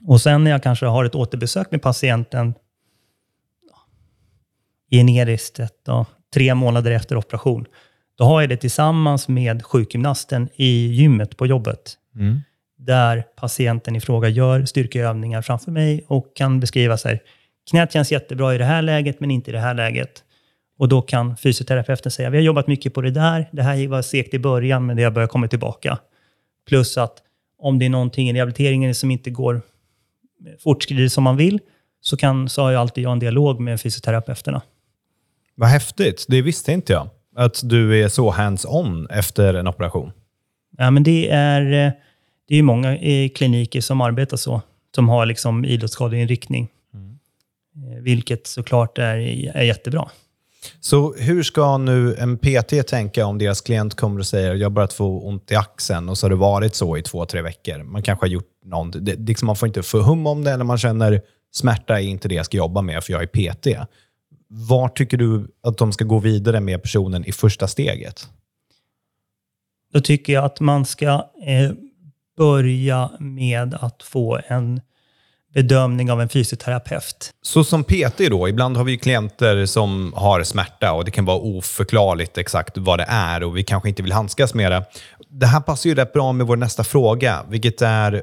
Och 0.05 0.21
sen 0.21 0.43
när 0.43 0.51
jag 0.51 0.63
kanske 0.63 0.85
har 0.85 1.05
ett 1.05 1.15
återbesök 1.15 1.71
med 1.71 1.81
patienten 1.81 2.53
generiskt 4.91 5.59
ett, 5.59 5.85
då, 5.85 6.05
tre 6.33 6.55
månader 6.55 6.91
efter 6.91 7.17
operation, 7.17 7.65
då 8.17 8.23
har 8.23 8.41
jag 8.41 8.49
det 8.49 8.57
tillsammans 8.57 9.27
med 9.27 9.65
sjukgymnasten 9.65 10.49
i 10.55 10.87
gymmet 10.87 11.37
på 11.37 11.47
jobbet. 11.47 11.97
Mm. 12.15 12.41
Där 12.77 13.23
patienten 13.35 13.95
i 13.95 14.01
fråga 14.01 14.29
gör 14.29 14.65
styrkeövningar 14.65 15.41
framför 15.41 15.71
mig 15.71 16.05
och 16.07 16.35
kan 16.35 16.59
beskriva 16.59 16.97
sig. 16.97 17.23
Knät 17.69 17.93
känns 17.93 18.11
jättebra 18.11 18.55
i 18.55 18.57
det 18.57 18.65
här 18.65 18.81
läget, 18.81 19.19
men 19.19 19.31
inte 19.31 19.51
i 19.51 19.53
det 19.53 19.59
här 19.59 19.73
läget. 19.73 20.23
Och 20.77 20.89
då 20.89 21.01
kan 21.01 21.37
fysioterapeuten 21.37 22.11
säga, 22.11 22.29
vi 22.29 22.37
har 22.37 22.43
jobbat 22.43 22.67
mycket 22.67 22.93
på 22.93 23.01
det 23.01 23.11
där. 23.11 23.49
Det 23.51 23.63
här 23.63 23.87
var 23.87 24.01
segt 24.01 24.33
i 24.33 24.39
början, 24.39 24.85
men 24.85 24.97
det 24.97 25.03
har 25.03 25.11
börjat 25.11 25.29
komma 25.29 25.47
tillbaka. 25.47 25.97
Plus 26.67 26.97
att 26.97 27.17
om 27.59 27.79
det 27.79 27.85
är 27.85 27.89
någonting 27.89 28.29
i 28.29 28.33
rehabiliteringen 28.33 28.95
som 28.95 29.11
inte 29.11 29.29
går 29.29 29.61
fortskrider 30.59 31.07
som 31.09 31.23
man 31.23 31.37
vill, 31.37 31.59
så, 32.01 32.17
kan, 32.17 32.49
så 32.49 32.61
har 32.61 32.71
jag 32.71 32.81
alltid 32.81 33.03
jag 33.03 33.11
en 33.11 33.19
dialog 33.19 33.59
med 33.59 33.81
fysioterapeuterna. 33.81 34.61
Vad 35.55 35.69
häftigt. 35.69 36.25
Det 36.27 36.41
visste 36.41 36.71
inte 36.71 36.93
jag. 36.93 37.09
Att 37.35 37.61
du 37.63 38.03
är 38.03 38.07
så 38.07 38.31
hands-on 38.31 39.07
efter 39.09 39.53
en 39.53 39.67
operation. 39.67 40.11
Ja, 40.77 40.91
men 40.91 41.03
det 41.03 41.29
är, 41.29 41.93
det 42.47 42.55
är 42.55 42.63
många 42.63 42.97
kliniker 43.35 43.81
som 43.81 44.01
arbetar 44.01 44.37
så, 44.37 44.61
som 44.95 45.09
har 45.09 45.25
liksom 45.25 45.65
idrottsskadeinriktning. 45.65 46.67
Eh, 47.75 48.03
Vilket 48.03 48.47
såklart 48.47 48.97
är, 48.97 49.17
är 49.57 49.63
jättebra. 49.63 50.09
Så 50.79 51.13
hur 51.13 51.43
ska 51.43 51.77
nu 51.77 52.15
en 52.15 52.37
PT 52.37 52.87
tänka 52.87 53.25
om 53.25 53.37
deras 53.37 53.61
klient 53.61 53.95
kommer 53.95 54.19
och 54.19 54.27
säger 54.27 54.55
jag 54.55 54.65
har 54.65 54.69
börjat 54.69 54.93
få 54.93 55.19
ont 55.19 55.51
i 55.51 55.55
axeln 55.55 56.09
och 56.09 56.17
så 56.17 56.25
har 56.25 56.29
det 56.29 56.35
varit 56.35 56.75
så 56.75 56.97
i 56.97 57.01
två, 57.01 57.25
tre 57.25 57.41
veckor. 57.41 57.83
Man 57.83 58.03
kanske 58.03 58.23
har 58.23 58.29
gjort 58.29 58.49
någon, 58.65 58.91
Det, 58.91 59.15
liksom 59.15 59.45
man 59.45 59.55
får 59.55 59.67
inte 59.67 59.83
få 59.83 60.01
hum 60.01 60.27
om 60.27 60.43
det 60.43 60.51
eller 60.51 60.63
man 60.63 60.77
känner 60.77 61.21
smärta 61.51 62.01
är 62.01 62.03
inte 62.03 62.27
det 62.27 62.35
jag 62.35 62.45
ska 62.45 62.57
jobba 62.57 62.81
med 62.81 63.03
för 63.03 63.13
jag 63.13 63.21
är 63.21 63.53
PT. 63.53 63.89
Var 64.47 64.89
tycker 64.89 65.17
du 65.17 65.47
att 65.63 65.77
de 65.77 65.91
ska 65.91 66.05
gå 66.05 66.19
vidare 66.19 66.59
med 66.59 66.81
personen 66.81 67.25
i 67.25 67.31
första 67.31 67.67
steget? 67.67 68.27
Då 69.93 69.99
tycker 69.99 70.33
jag 70.33 70.45
att 70.45 70.59
man 70.59 70.85
ska 70.85 71.29
eh, 71.45 71.71
börja 72.37 73.11
med 73.19 73.73
att 73.73 74.03
få 74.03 74.39
en 74.47 74.81
bedömning 75.57 76.11
av 76.11 76.21
en 76.21 76.29
fysioterapeut. 76.29 77.31
Så 77.41 77.63
som 77.63 77.83
PT 77.83 78.17
då, 78.29 78.47
ibland 78.47 78.77
har 78.77 78.83
vi 78.83 78.91
ju 78.91 78.97
klienter 78.97 79.65
som 79.65 80.13
har 80.15 80.43
smärta 80.43 80.93
och 80.93 81.05
det 81.05 81.11
kan 81.11 81.25
vara 81.25 81.37
oförklarligt 81.37 82.37
exakt 82.37 82.77
vad 82.77 82.99
det 82.99 83.05
är 83.09 83.43
och 83.43 83.57
vi 83.57 83.63
kanske 83.63 83.89
inte 83.89 84.03
vill 84.03 84.11
handskas 84.11 84.53
med 84.53 84.71
det. 84.71 84.85
Det 85.29 85.45
här 85.45 85.59
passar 85.59 85.89
ju 85.89 85.95
rätt 85.95 86.13
bra 86.13 86.31
med 86.31 86.47
vår 86.47 86.55
nästa 86.55 86.83
fråga, 86.83 87.45
vilket 87.49 87.81
är 87.81 88.21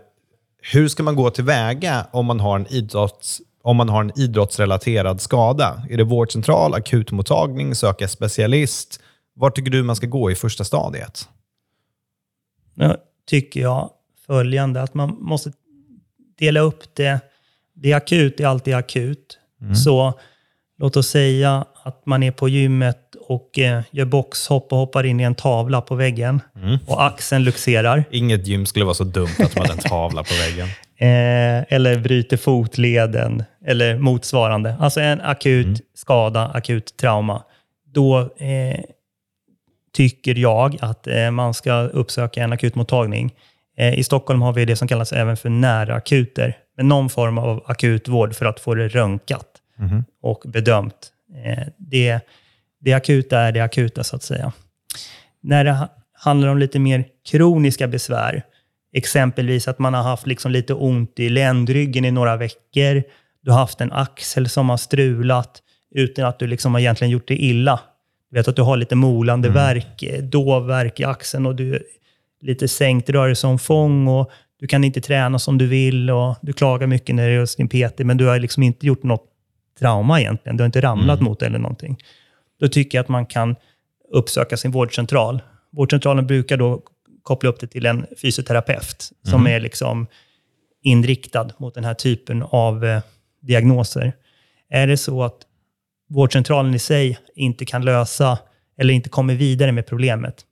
hur 0.72 0.88
ska 0.88 1.02
man 1.02 1.16
gå 1.16 1.30
tillväga 1.30 2.06
om 2.12 2.26
man 2.26 2.40
har 2.40 2.56
en, 2.56 2.66
idrotts, 2.66 3.40
om 3.62 3.76
man 3.76 3.88
har 3.88 4.00
en 4.00 4.18
idrottsrelaterad 4.18 5.20
skada? 5.20 5.82
Är 5.90 5.96
det 5.96 6.04
vårdcentral, 6.04 6.74
akutmottagning, 6.74 7.74
söka 7.74 8.08
specialist? 8.08 9.00
Var 9.36 9.50
tycker 9.50 9.70
du 9.70 9.82
man 9.82 9.96
ska 9.96 10.06
gå 10.06 10.30
i 10.30 10.34
första 10.34 10.64
stadiet? 10.64 11.28
Nu 12.74 12.96
tycker 13.26 13.60
jag 13.60 13.90
följande, 14.26 14.82
att 14.82 14.94
man 14.94 15.16
måste 15.20 15.52
dela 16.38 16.60
upp 16.60 16.82
det. 16.94 17.20
Det 17.74 17.92
är 17.92 17.96
akut, 17.96 18.36
det 18.36 18.42
är 18.44 18.48
alltid 18.48 18.74
akut. 18.74 19.38
Så 19.84 20.14
låt 20.78 20.96
oss 20.96 21.08
säga 21.08 21.64
att 21.82 22.06
man 22.06 22.22
är 22.22 22.30
på 22.30 22.48
gymmet 22.48 23.14
och 23.20 23.58
eh, 23.58 23.82
gör 23.90 24.04
boxhopp 24.04 24.72
och 24.72 24.78
hoppar 24.78 25.06
in 25.06 25.20
i 25.20 25.22
en 25.22 25.34
tavla 25.34 25.80
på 25.80 25.94
väggen 25.94 26.40
och 26.86 27.06
axeln 27.06 27.44
luxerar. 27.44 28.04
Inget 28.10 28.46
gym 28.46 28.66
skulle 28.66 28.84
vara 28.84 28.94
så 28.94 29.04
dumt 29.04 29.28
att 29.38 29.54
de 29.54 29.60
hade 29.60 29.72
en 29.72 29.78
tavla 29.78 30.24
på 30.24 30.34
väggen. 30.34 30.68
Eh, 30.98 31.64
eller 31.68 31.98
bryter 31.98 32.36
fotleden 32.36 33.42
eller 33.64 33.98
motsvarande. 33.98 34.76
Alltså 34.80 35.00
en 35.00 35.20
akut 35.20 35.80
skada, 35.94 36.50
akut 36.54 36.96
trauma. 36.96 37.42
Då 37.94 38.20
eh, 38.20 38.80
tycker 39.92 40.34
jag 40.34 40.76
att 40.80 41.06
eh, 41.06 41.30
man 41.30 41.54
ska 41.54 41.72
uppsöka 41.80 42.42
en 42.42 42.52
akutmottagning. 42.52 43.34
Eh, 43.76 43.98
I 43.98 44.04
Stockholm 44.04 44.42
har 44.42 44.52
vi 44.52 44.64
det 44.64 44.76
som 44.76 44.88
kallas 44.88 45.12
även 45.12 45.36
för 45.36 45.48
nära 45.48 45.94
akuter. 45.94 46.56
Med 46.76 46.86
någon 46.86 47.10
form 47.10 47.38
av 47.38 47.62
akutvård 47.66 48.34
för 48.34 48.46
att 48.46 48.60
få 48.60 48.74
det 48.74 48.88
röntgat 48.88 49.46
och 50.22 50.42
bedömt. 50.46 51.10
Eh, 51.44 51.64
det, 51.76 52.20
det 52.80 52.92
akuta 52.92 53.40
är 53.40 53.52
det 53.52 53.60
akuta 53.60 54.04
så 54.04 54.16
att 54.16 54.22
säga. 54.22 54.52
När 55.42 55.64
det 55.64 55.72
ha- 55.72 55.88
handlar 56.12 56.48
om 56.48 56.58
lite 56.58 56.78
mer 56.78 57.04
kroniska 57.30 57.88
besvär, 57.88 58.42
exempelvis 58.92 59.68
att 59.68 59.78
man 59.78 59.94
har 59.94 60.02
haft 60.02 60.26
liksom 60.26 60.52
lite 60.52 60.74
ont 60.74 61.20
i 61.20 61.28
ländryggen 61.28 62.04
i 62.04 62.10
några 62.10 62.36
veckor, 62.36 63.02
du 63.42 63.50
har 63.50 63.58
haft 63.58 63.80
en 63.80 63.92
axel 63.92 64.48
som 64.48 64.68
har 64.70 64.76
strulat 64.76 65.62
utan 65.94 66.24
att 66.24 66.38
du 66.38 66.46
liksom 66.46 66.74
har 66.74 66.80
egentligen 66.80 67.10
gjort 67.10 67.28
det 67.28 67.36
illa. 67.36 67.80
Du 68.30 68.36
vet 68.36 68.48
att 68.48 68.56
du 68.56 68.62
har 68.62 68.76
lite 68.76 68.94
molande 68.94 69.48
värk, 69.48 70.02
eh, 70.02 70.22
dovvärk 70.22 71.00
i 71.00 71.04
axeln 71.04 71.46
och 71.46 71.54
du 71.56 71.82
lite 72.44 72.68
sänkt 72.68 73.10
rörelseomfång 73.10 74.08
och 74.08 74.30
du 74.60 74.66
kan 74.66 74.84
inte 74.84 75.00
träna 75.00 75.38
som 75.38 75.58
du 75.58 75.66
vill 75.66 76.10
och 76.10 76.36
du 76.42 76.52
klagar 76.52 76.86
mycket 76.86 77.14
när 77.14 77.28
du 77.28 77.34
är 77.34 77.40
hos 77.40 77.56
din 77.56 77.68
PT, 77.68 77.98
men 77.98 78.16
du 78.16 78.26
har 78.26 78.38
liksom 78.38 78.62
inte 78.62 78.86
gjort 78.86 79.02
något 79.02 79.24
trauma 79.78 80.20
egentligen. 80.20 80.56
Du 80.56 80.62
har 80.62 80.66
inte 80.66 80.80
ramlat 80.80 81.20
mot 81.20 81.40
det 81.40 81.46
eller 81.46 81.58
någonting. 81.58 81.98
Då 82.60 82.68
tycker 82.68 82.98
jag 82.98 83.02
att 83.02 83.08
man 83.08 83.26
kan 83.26 83.56
uppsöka 84.12 84.56
sin 84.56 84.70
vårdcentral. 84.70 85.42
Vårdcentralen 85.72 86.26
brukar 86.26 86.56
då 86.56 86.82
koppla 87.22 87.50
upp 87.50 87.60
det 87.60 87.66
till 87.66 87.86
en 87.86 88.06
fysioterapeut 88.22 89.10
som 89.22 89.46
är 89.46 89.60
liksom 89.60 90.06
inriktad 90.82 91.48
mot 91.58 91.74
den 91.74 91.84
här 91.84 91.94
typen 91.94 92.42
av 92.42 92.84
eh, 92.84 93.02
diagnoser. 93.42 94.12
Är 94.70 94.86
det 94.86 94.96
så 94.96 95.22
att 95.22 95.38
vårdcentralen 96.08 96.74
i 96.74 96.78
sig 96.78 97.18
inte 97.34 97.64
kan 97.64 97.84
lösa 97.84 98.38
eller 98.78 98.94
inte 98.94 99.08
kommer 99.08 99.34
vidare 99.34 99.72
med 99.72 99.86
problemet, 99.86 100.44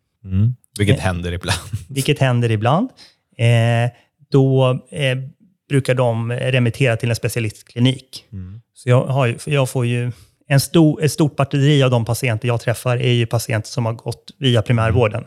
Vilket 0.79 1.01
händer 1.01 1.33
ibland. 1.33 1.59
vilket 1.89 2.19
händer 2.19 2.51
ibland, 2.51 2.91
eh, 3.37 3.91
då 4.31 4.71
eh, 4.91 5.19
brukar 5.69 5.95
de 5.95 6.33
remittera 6.33 6.97
till 6.97 7.11
en 7.11 7.17
specialistklinik. 7.17 8.25
Så 8.75 8.89
jag, 8.89 9.07
har, 9.07 9.37
jag 9.47 9.69
får 9.69 9.87
ju 9.87 10.13
en 10.49 10.61
stor, 10.61 11.03
ett 11.03 11.13
stort 11.13 11.37
batteri 11.37 11.83
av 11.83 11.91
de 11.91 12.05
patienter 12.05 12.49
jag 12.49 12.61
träffar 12.61 12.97
är 12.97 13.13
ju 13.13 13.27
patienter 13.27 13.69
som 13.69 13.87
har 13.87 13.93
gått 13.93 14.31
via 14.39 14.63
primärvården. 14.63 15.25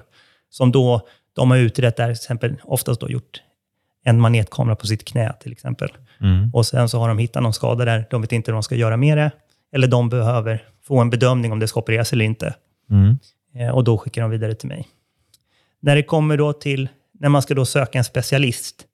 Som 0.50 0.72
då, 0.72 1.08
de 1.36 1.52
har 1.52 1.58
utrett 1.58 1.96
där, 1.96 2.06
till 2.06 2.12
exempel, 2.12 2.56
oftast 2.64 3.02
då 3.02 3.10
gjort 3.10 3.42
en 4.06 4.20
magnetkamera 4.20 4.76
på 4.76 4.88
sitt 4.88 5.06
knä 5.06 5.34
till 5.40 5.52
exempel. 5.52 5.90
Och 6.54 6.66
sen 6.66 6.90
så 6.90 7.00
har 7.00 7.08
de 7.08 7.18
hittat 7.18 7.44
någon 7.44 7.54
skada 7.54 7.86
där, 7.86 8.08
de 8.10 8.22
vet 8.22 8.32
inte 8.32 8.52
hur 8.52 8.54
de 8.54 8.64
ska 8.64 8.76
göra 8.76 8.98
med 8.98 9.18
det. 9.18 9.32
Eller 9.74 9.88
de 9.88 10.10
behöver 10.10 10.64
få 10.88 11.00
en 11.00 11.10
bedömning 11.10 11.52
om 11.52 11.60
det 11.60 11.68
ska 11.68 11.80
opereras 11.80 12.14
eller 12.14 12.26
inte. 12.26 12.56
Eh, 13.56 13.70
och 13.70 13.84
då 13.84 13.98
skickar 13.98 14.22
de 14.22 14.32
vidare 14.32 14.56
till 14.56 14.68
mig. 14.70 14.88
När 15.86 15.96
det 15.96 16.04
kommer 16.04 16.38
då 16.38 16.54
till, 16.54 16.90
när 17.20 17.30
man 17.30 17.42
ska 17.42 17.54
då 17.54 17.66
söka 17.66 17.98
en 17.98 18.04
specialist, 18.04 18.86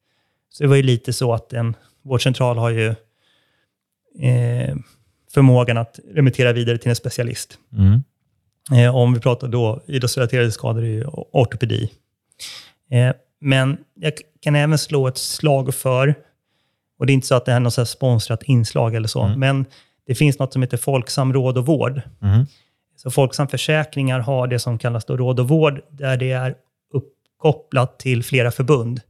så 0.49 0.63
det 0.63 0.67
var 0.67 0.75
ju 0.75 0.83
lite 0.83 1.13
så 1.13 1.33
att 1.33 1.53
en 1.53 1.75
vårdcentral 2.01 2.57
har 2.57 2.69
ju 2.69 2.87
eh, 4.19 4.75
förmågan 5.33 5.77
att 5.77 5.99
remittera 6.13 6.53
vidare 6.53 6.77
till 6.77 6.89
en 6.89 6.95
specialist. 6.95 7.57
Eh, 8.71 8.95
om 8.95 9.13
vi 9.13 9.19
pratar 9.19 9.47
då 9.47 9.83
idrottsrelaterade 9.87 10.51
skador 10.51 10.85
i 10.85 11.03
ortopedi. 11.31 11.91
Eh, 12.89 13.13
men 13.41 13.77
jag 13.95 14.13
kan 14.41 14.55
även 14.55 14.77
slå 14.77 15.07
ett 15.07 15.17
slag 15.17 15.75
för, 15.75 16.15
och 16.99 17.05
det 17.05 17.11
är 17.11 17.15
inte 17.15 17.27
så 17.27 17.35
att 17.35 17.45
det 17.45 17.51
är 17.51 17.59
något 17.59 17.89
sponsrat 17.89 18.43
inslag 18.43 18.95
eller 18.95 19.07
så, 19.07 19.21
mm. 19.23 19.39
men 19.39 19.65
det 20.07 20.15
finns 20.15 20.39
något 20.39 20.53
som 20.53 20.61
heter 20.61 20.77
Folksam 20.77 21.33
råd 21.33 21.57
och 21.57 21.65
vård. 21.65 22.01
Mm. 22.21 22.45
Så 22.95 23.11
Folksam 23.11 23.47
Försäkringar 23.47 24.19
har 24.19 24.47
det 24.47 24.59
som 24.59 24.77
kallas 24.77 25.05
då 25.05 25.17
råd 25.17 25.39
och 25.39 25.47
vård, 25.47 25.81
där 25.89 26.17
det 26.17 26.31
är 26.31 26.55
uppkopplat 27.41 27.99
till 27.99 28.23
flera 28.23 28.51
förbund. 28.51 29.01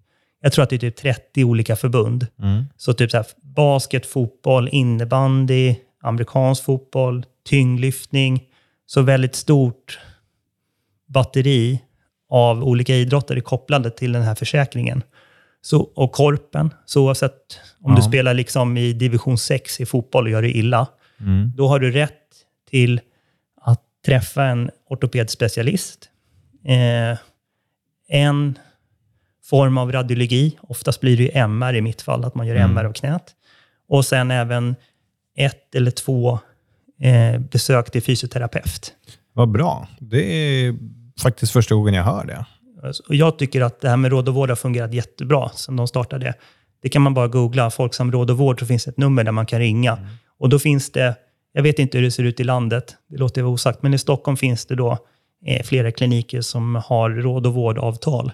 Jag 0.41 0.53
tror 0.53 0.63
att 0.63 0.69
det 0.69 0.75
är 0.75 0.79
typ 0.79 0.95
30 0.95 1.43
olika 1.43 1.75
förbund. 1.75 2.27
Mm. 2.39 2.65
Så 2.77 2.93
typ 2.93 3.11
så 3.11 3.17
här, 3.17 3.25
basket, 3.41 4.05
fotboll, 4.05 4.69
innebandy, 4.71 5.75
amerikansk 6.01 6.63
fotboll, 6.63 7.25
tyngdlyftning. 7.49 8.43
Så 8.85 9.01
väldigt 9.01 9.35
stort 9.35 9.99
batteri 11.07 11.81
av 12.29 12.63
olika 12.63 12.95
idrotter 12.95 13.35
är 13.35 13.41
kopplade 13.41 13.91
till 13.91 14.11
den 14.11 14.21
här 14.21 14.35
försäkringen. 14.35 15.03
Så, 15.61 15.81
och 15.81 16.11
korpen, 16.11 16.73
så 16.85 17.03
oavsett 17.05 17.59
om 17.81 17.91
ja. 17.91 17.95
du 17.95 18.01
spelar 18.01 18.33
liksom 18.33 18.77
i 18.77 18.93
division 18.93 19.37
6 19.37 19.81
i 19.81 19.85
fotboll 19.85 20.25
och 20.25 20.31
gör 20.31 20.41
det 20.41 20.57
illa, 20.57 20.87
mm. 21.19 21.51
då 21.55 21.67
har 21.67 21.79
du 21.79 21.91
rätt 21.91 22.19
till 22.69 23.01
att 23.61 23.81
träffa 24.05 24.43
en 24.43 24.69
ortopedspecialist. 24.89 26.09
Eh, 26.65 27.17
en 28.11 28.59
form 29.43 29.77
av 29.77 29.91
radiologi, 29.91 30.57
oftast 30.61 31.01
blir 31.01 31.17
det 31.17 31.37
MR 31.37 31.73
i 31.73 31.81
mitt 31.81 32.01
fall, 32.01 32.25
att 32.25 32.35
man 32.35 32.47
gör 32.47 32.55
mm. 32.55 32.71
MR 32.71 32.85
av 32.85 32.93
knät. 32.93 33.23
Och 33.89 34.05
sen 34.05 34.31
även 34.31 34.75
ett 35.37 35.75
eller 35.75 35.91
två 35.91 36.39
eh, 37.01 37.39
besök 37.39 37.91
till 37.91 38.03
fysioterapeut. 38.03 38.93
Vad 39.33 39.51
bra. 39.51 39.87
Det 39.99 40.23
är 40.23 40.75
faktiskt 41.21 41.51
första 41.51 41.75
gången 41.75 41.93
jag 41.93 42.03
hör 42.03 42.25
det. 42.25 42.45
Och 43.07 43.15
jag 43.15 43.39
tycker 43.39 43.61
att 43.61 43.81
det 43.81 43.89
här 43.89 43.97
med 43.97 44.11
råd 44.11 44.29
och 44.29 44.35
vård 44.35 44.49
har 44.49 44.55
fungerat 44.55 44.93
jättebra 44.93 45.49
sedan 45.49 45.75
de 45.75 45.87
startade. 45.87 46.33
Det 46.81 46.89
kan 46.89 47.01
man 47.01 47.13
bara 47.13 47.27
googla, 47.27 47.71
Folksam 47.71 48.11
råd 48.11 48.31
och 48.31 48.37
vård, 48.37 48.59
så 48.59 48.65
finns 48.65 48.85
det 48.85 48.91
ett 48.91 48.97
nummer 48.97 49.23
där 49.23 49.31
man 49.31 49.45
kan 49.45 49.59
ringa. 49.59 49.93
Mm. 49.93 50.09
Och 50.39 50.49
då 50.49 50.59
finns 50.59 50.91
det, 50.91 51.15
jag 51.53 51.63
vet 51.63 51.79
inte 51.79 51.97
hur 51.97 52.05
det 52.05 52.11
ser 52.11 52.23
ut 52.23 52.39
i 52.39 52.43
landet, 52.43 52.95
det 53.09 53.17
låter 53.17 53.41
vara 53.41 53.53
osagt, 53.53 53.83
men 53.83 53.93
i 53.93 53.97
Stockholm 53.97 54.37
finns 54.37 54.65
det 54.65 54.75
då 54.75 54.97
Eh, 55.45 55.63
flera 55.63 55.91
kliniker 55.91 56.41
som 56.41 56.75
har 56.75 57.09
råd 57.09 57.47
och 57.47 57.53
vårdavtal. 57.53 58.31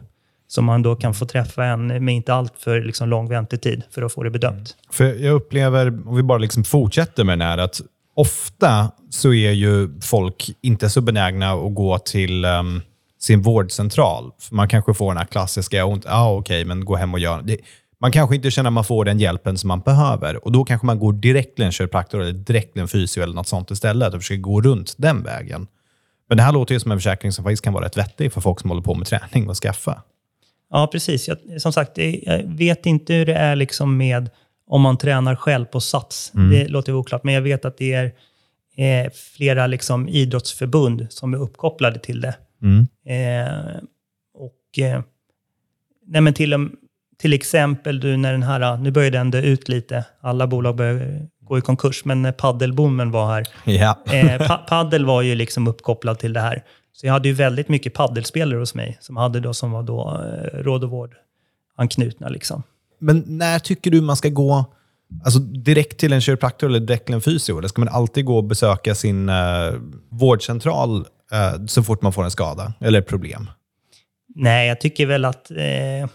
Som 0.48 0.66
man 0.66 0.82
då 0.82 0.96
kan 0.96 1.14
få 1.14 1.26
träffa 1.26 1.66
en 1.66 2.06
med 2.06 2.16
inte 2.16 2.34
allt 2.34 2.54
för 2.58 2.82
liksom 2.82 3.10
lång 3.10 3.30
väntetid 3.30 3.84
för 3.92 4.02
att 4.02 4.14
få 4.14 4.24
det 4.24 4.30
bedömt. 4.30 4.56
Mm. 4.56 4.66
För 4.92 5.26
jag 5.26 5.34
upplever, 5.34 5.88
om 6.08 6.16
vi 6.16 6.24
bara 6.24 6.38
liksom 6.38 6.64
fortsätter 6.64 7.24
med 7.24 7.40
den 7.40 7.48
här, 7.48 7.58
att 7.58 7.82
ofta 8.16 8.92
så 9.10 9.34
är 9.34 9.52
ju 9.52 10.00
folk 10.02 10.50
inte 10.62 10.90
så 10.90 11.02
benägna 11.02 11.52
att 11.52 11.76
gå 11.76 11.98
till 11.98 12.46
um, 12.46 12.82
sin 13.20 13.42
vårdcentral. 13.42 14.32
För 14.40 14.56
man 14.56 14.68
kanske 14.68 14.94
får 14.94 15.12
den 15.12 15.18
här 15.18 15.26
klassiska, 15.26 15.78
ja 15.78 16.00
ah, 16.06 16.32
okej, 16.32 16.40
okay, 16.40 16.66
men 16.66 16.86
gå 16.86 16.96
hem 16.96 17.14
och 17.14 17.20
gör 17.20 17.42
det. 17.42 17.58
Man 18.02 18.12
kanske 18.12 18.36
inte 18.36 18.52
känner 18.52 18.70
att 18.70 18.74
man 18.74 18.84
får 18.84 19.06
den 19.06 19.20
hjälpen 19.20 19.58
som 19.58 19.68
man 19.68 19.80
behöver. 19.80 20.46
Och 20.46 20.52
Då 20.52 20.66
kanske 20.66 20.86
man 20.86 21.00
går 21.00 21.14
direkt 21.14 21.56
till 21.56 21.66
en 21.66 21.72
kiropraktor 21.72 22.22
eller 22.22 22.34
direkt 22.34 22.74
till 22.74 22.82
en 22.82 22.88
fysio 22.88 23.24
eller 23.24 23.36
något 23.36 23.48
sånt 23.48 23.72
istället 23.72 24.14
och 24.14 24.20
försöker 24.20 24.42
gå 24.42 24.62
runt 24.62 24.94
den 24.98 25.24
vägen. 25.24 25.68
Men 26.28 26.38
det 26.38 26.44
här 26.44 26.52
låter 26.52 26.74
ju 26.74 26.80
som 26.80 26.92
en 26.92 26.98
försäkring 26.98 27.32
som 27.32 27.44
faktiskt 27.44 27.64
kan 27.64 27.74
vara 27.74 27.86
rätt 27.86 27.98
vettig 27.98 28.34
för 28.34 28.42
folk 28.42 28.60
som 28.60 28.70
håller 28.70 28.84
på 28.84 28.96
med 28.96 29.08
träning 29.08 29.50
och 29.50 29.56
skaffa. 29.56 30.02
Ja, 30.70 30.88
precis. 30.92 31.28
Jag, 31.28 31.62
som 31.62 31.74
sagt, 31.74 31.98
jag 31.98 32.44
vet 32.44 32.86
inte 32.86 33.14
hur 33.14 33.26
det 33.26 33.36
är 33.36 33.56
liksom 33.56 33.98
med 33.98 34.30
om 34.68 34.82
man 34.82 34.98
tränar 34.98 35.36
själv 35.36 35.66
på 35.66 35.82
Sats. 35.82 36.32
Mm. 36.36 36.50
Det 36.50 36.68
låter 36.68 36.94
oklart, 36.94 37.24
men 37.24 37.34
jag 37.34 37.42
vet 37.42 37.66
att 37.66 37.78
det 37.78 37.94
är 37.94 38.06
eh, 38.78 39.12
flera 39.36 39.68
liksom, 39.68 40.10
idrottsförbund 40.10 41.08
som 41.10 41.34
är 41.34 41.38
uppkopplade 41.38 42.00
till 42.00 42.22
det. 42.22 42.36
Mm. 42.62 42.88
Eh, 43.06 43.82
och 44.34 44.80
eh, 44.86 45.02
nej, 46.06 46.22
men 46.22 46.34
till, 46.34 46.70
till 47.18 47.34
exempel 47.34 48.00
du, 48.00 48.18
när 48.18 48.32
den 48.32 48.44
här, 48.44 48.78
nu 48.78 48.92
börjar 48.92 49.12
den 49.12 49.32
dö 49.32 49.42
ut 49.42 49.70
lite, 49.70 50.06
alla 50.22 50.48
bolag 50.48 50.76
börjar 50.76 51.28
gå 51.48 51.58
i 51.58 51.62
konkurs, 51.62 52.06
men 52.06 52.22
när 52.22 52.32
paddelboomen 52.32 53.12
var 53.12 53.34
här. 53.34 53.48
Ja. 53.64 53.98
eh, 54.14 54.48
pa 54.48 54.58
paddel 54.70 55.06
var 55.06 55.22
ju 55.22 55.36
liksom 55.36 55.68
uppkopplad 55.68 56.20
till 56.20 56.34
det 56.34 56.40
här. 56.40 56.64
Så 56.94 57.06
jag 57.06 57.14
hade 57.14 57.28
ju 57.28 57.34
väldigt 57.34 57.70
mycket 57.70 57.94
paddelspelare 57.94 58.60
hos 58.60 58.76
mig 58.76 58.98
som, 59.02 59.18
hade 59.18 59.40
då, 59.40 59.54
som 59.54 59.72
var 59.72 59.84
då 59.84 60.22
eh, 60.24 60.58
råd 60.64 60.84
och 60.84 60.90
vård 60.90 61.16
anknutna. 61.76 62.30
Liksom. 62.30 62.64
Men 63.00 63.24
när 63.28 63.60
tycker 63.60 63.92
du 63.92 64.02
man 64.02 64.16
ska 64.16 64.30
gå 64.30 64.66
alltså 65.24 65.40
direkt 65.40 65.98
till 65.98 66.14
en 66.14 66.22
kiropraktor 66.22 66.68
eller 66.68 66.80
direkt 66.80 67.06
till 67.06 67.16
en 67.16 67.22
fysio? 67.22 67.58
Eller 67.58 67.68
ska 67.68 67.82
man 67.82 67.94
alltid 67.94 68.26
gå 68.26 68.38
och 68.38 68.44
besöka 68.44 68.96
sin 68.96 69.30
uh, 69.30 69.74
vårdcentral 70.10 70.98
uh, 71.00 71.66
så 71.66 71.84
fort 71.84 72.02
man 72.02 72.14
får 72.14 72.24
en 72.24 72.32
skada 72.32 72.74
eller 72.80 73.02
problem? 73.02 73.50
Nej, 74.40 74.68
jag 74.68 74.82
tycker 74.82 75.06
väl 75.06 75.26
att 75.26 75.52
eh, 75.52 76.10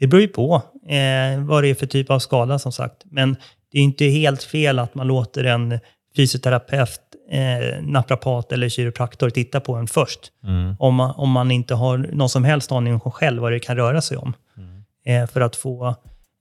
det 0.00 0.06
beror 0.06 0.20
ju 0.20 0.28
på 0.28 0.62
eh, 0.88 1.44
vad 1.44 1.64
det 1.64 1.68
är 1.68 1.74
för 1.74 1.86
typ 1.86 2.10
av 2.10 2.18
skada 2.18 2.58
som 2.58 2.72
sagt. 2.72 3.02
Men 3.04 3.36
det 3.72 3.78
är 3.78 3.82
inte 3.82 4.04
helt 4.04 4.42
fel 4.42 4.78
att 4.78 4.94
man 4.94 5.06
låter 5.06 5.44
en 5.44 5.78
fysioterapeut, 6.16 7.00
eh, 7.30 7.82
naprapat 7.82 8.52
eller 8.52 8.68
kiropraktor 8.68 9.30
titta 9.30 9.60
på 9.60 9.74
en 9.74 9.86
först. 9.86 10.20
Mm. 10.44 10.76
Om, 10.78 10.94
man, 10.94 11.14
om 11.16 11.30
man 11.30 11.50
inte 11.50 11.74
har 11.74 11.98
någon 11.98 12.28
som 12.28 12.44
helst 12.44 12.72
aning 12.72 12.94
om 12.94 13.00
själv 13.00 13.42
vad 13.42 13.52
det 13.52 13.60
kan 13.60 13.76
röra 13.76 14.00
sig 14.00 14.16
om. 14.16 14.34
Mm. 14.56 15.22
Eh, 15.22 15.30
för 15.30 15.40
att 15.40 15.56
få 15.56 15.94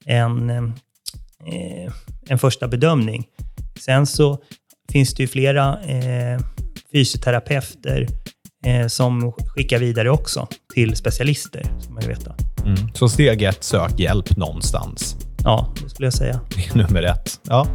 en, 0.05 0.49
eh, 0.49 1.93
en 2.27 2.39
första 2.39 2.67
bedömning. 2.67 3.27
Sen 3.79 4.05
så 4.07 4.37
finns 4.91 5.13
det 5.13 5.23
ju 5.23 5.27
flera 5.27 5.79
eh, 5.83 6.39
fysioterapeuter 6.91 8.07
eh, 8.65 8.87
som 8.87 9.31
skickar 9.31 9.79
vidare 9.79 10.09
också 10.09 10.47
till 10.73 10.95
specialister, 10.95 11.63
som 11.79 11.93
man 11.93 12.03
veta. 12.07 12.35
Mm. 12.65 12.77
Så 12.93 13.09
steg 13.09 13.43
ett, 13.43 13.63
sök 13.63 13.99
hjälp 13.99 14.37
någonstans. 14.37 15.26
Ja, 15.47 15.67
det 15.83 15.89
skulle 15.89 16.05
jag 16.05 16.13
säga. 16.13 16.39
Det 16.55 16.67
är 16.67 16.77
nummer 16.77 17.03
ett. 17.03 17.39
Ja. 17.43 17.67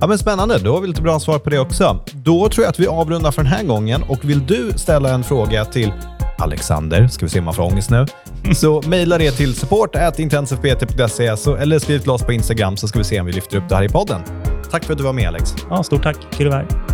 ja, 0.00 0.06
men 0.06 0.18
spännande. 0.18 0.58
Då 0.58 0.74
har 0.74 0.80
vi 0.80 0.88
lite 0.88 1.02
bra 1.02 1.20
svar 1.20 1.38
på 1.38 1.50
det 1.50 1.58
också. 1.58 2.04
Då 2.12 2.48
tror 2.48 2.64
jag 2.64 2.70
att 2.70 2.80
vi 2.80 2.86
avrundar 2.86 3.30
för 3.30 3.42
den 3.42 3.52
här 3.52 3.64
gången. 3.64 4.02
Och 4.02 4.24
vill 4.24 4.46
du 4.46 4.72
ställa 4.76 5.10
en 5.10 5.24
fråga 5.24 5.64
till 5.64 5.92
Alexander, 6.38 7.08
ska 7.08 7.26
vi 7.26 7.30
se 7.30 7.38
om 7.38 7.44
man 7.44 7.54
får 7.54 7.62
ångest 7.62 7.90
nu, 7.90 8.06
så 8.54 8.82
mejla 8.86 9.18
det 9.18 9.30
till 9.30 9.54
support.intensivpt.se 9.54 11.26
eller 11.26 11.78
skriv 11.78 11.98
till 11.98 12.10
oss 12.10 12.22
på 12.22 12.32
Instagram 12.32 12.76
så 12.76 12.88
ska 12.88 12.98
vi 12.98 13.04
se 13.04 13.20
om 13.20 13.26
vi 13.26 13.32
lyfter 13.32 13.56
upp 13.56 13.68
det 13.68 13.74
här 13.74 13.84
i 13.84 13.88
podden. 13.88 14.20
Tack 14.70 14.84
för 14.84 14.92
att 14.92 14.98
du 14.98 15.04
var 15.04 15.12
med 15.12 15.28
Alex. 15.28 15.54
Ja, 15.70 15.82
stort 15.82 16.02
tack. 16.02 16.16
Kul 16.30 16.46
att 16.46 16.52
vara 16.52 16.62
här. 16.62 16.87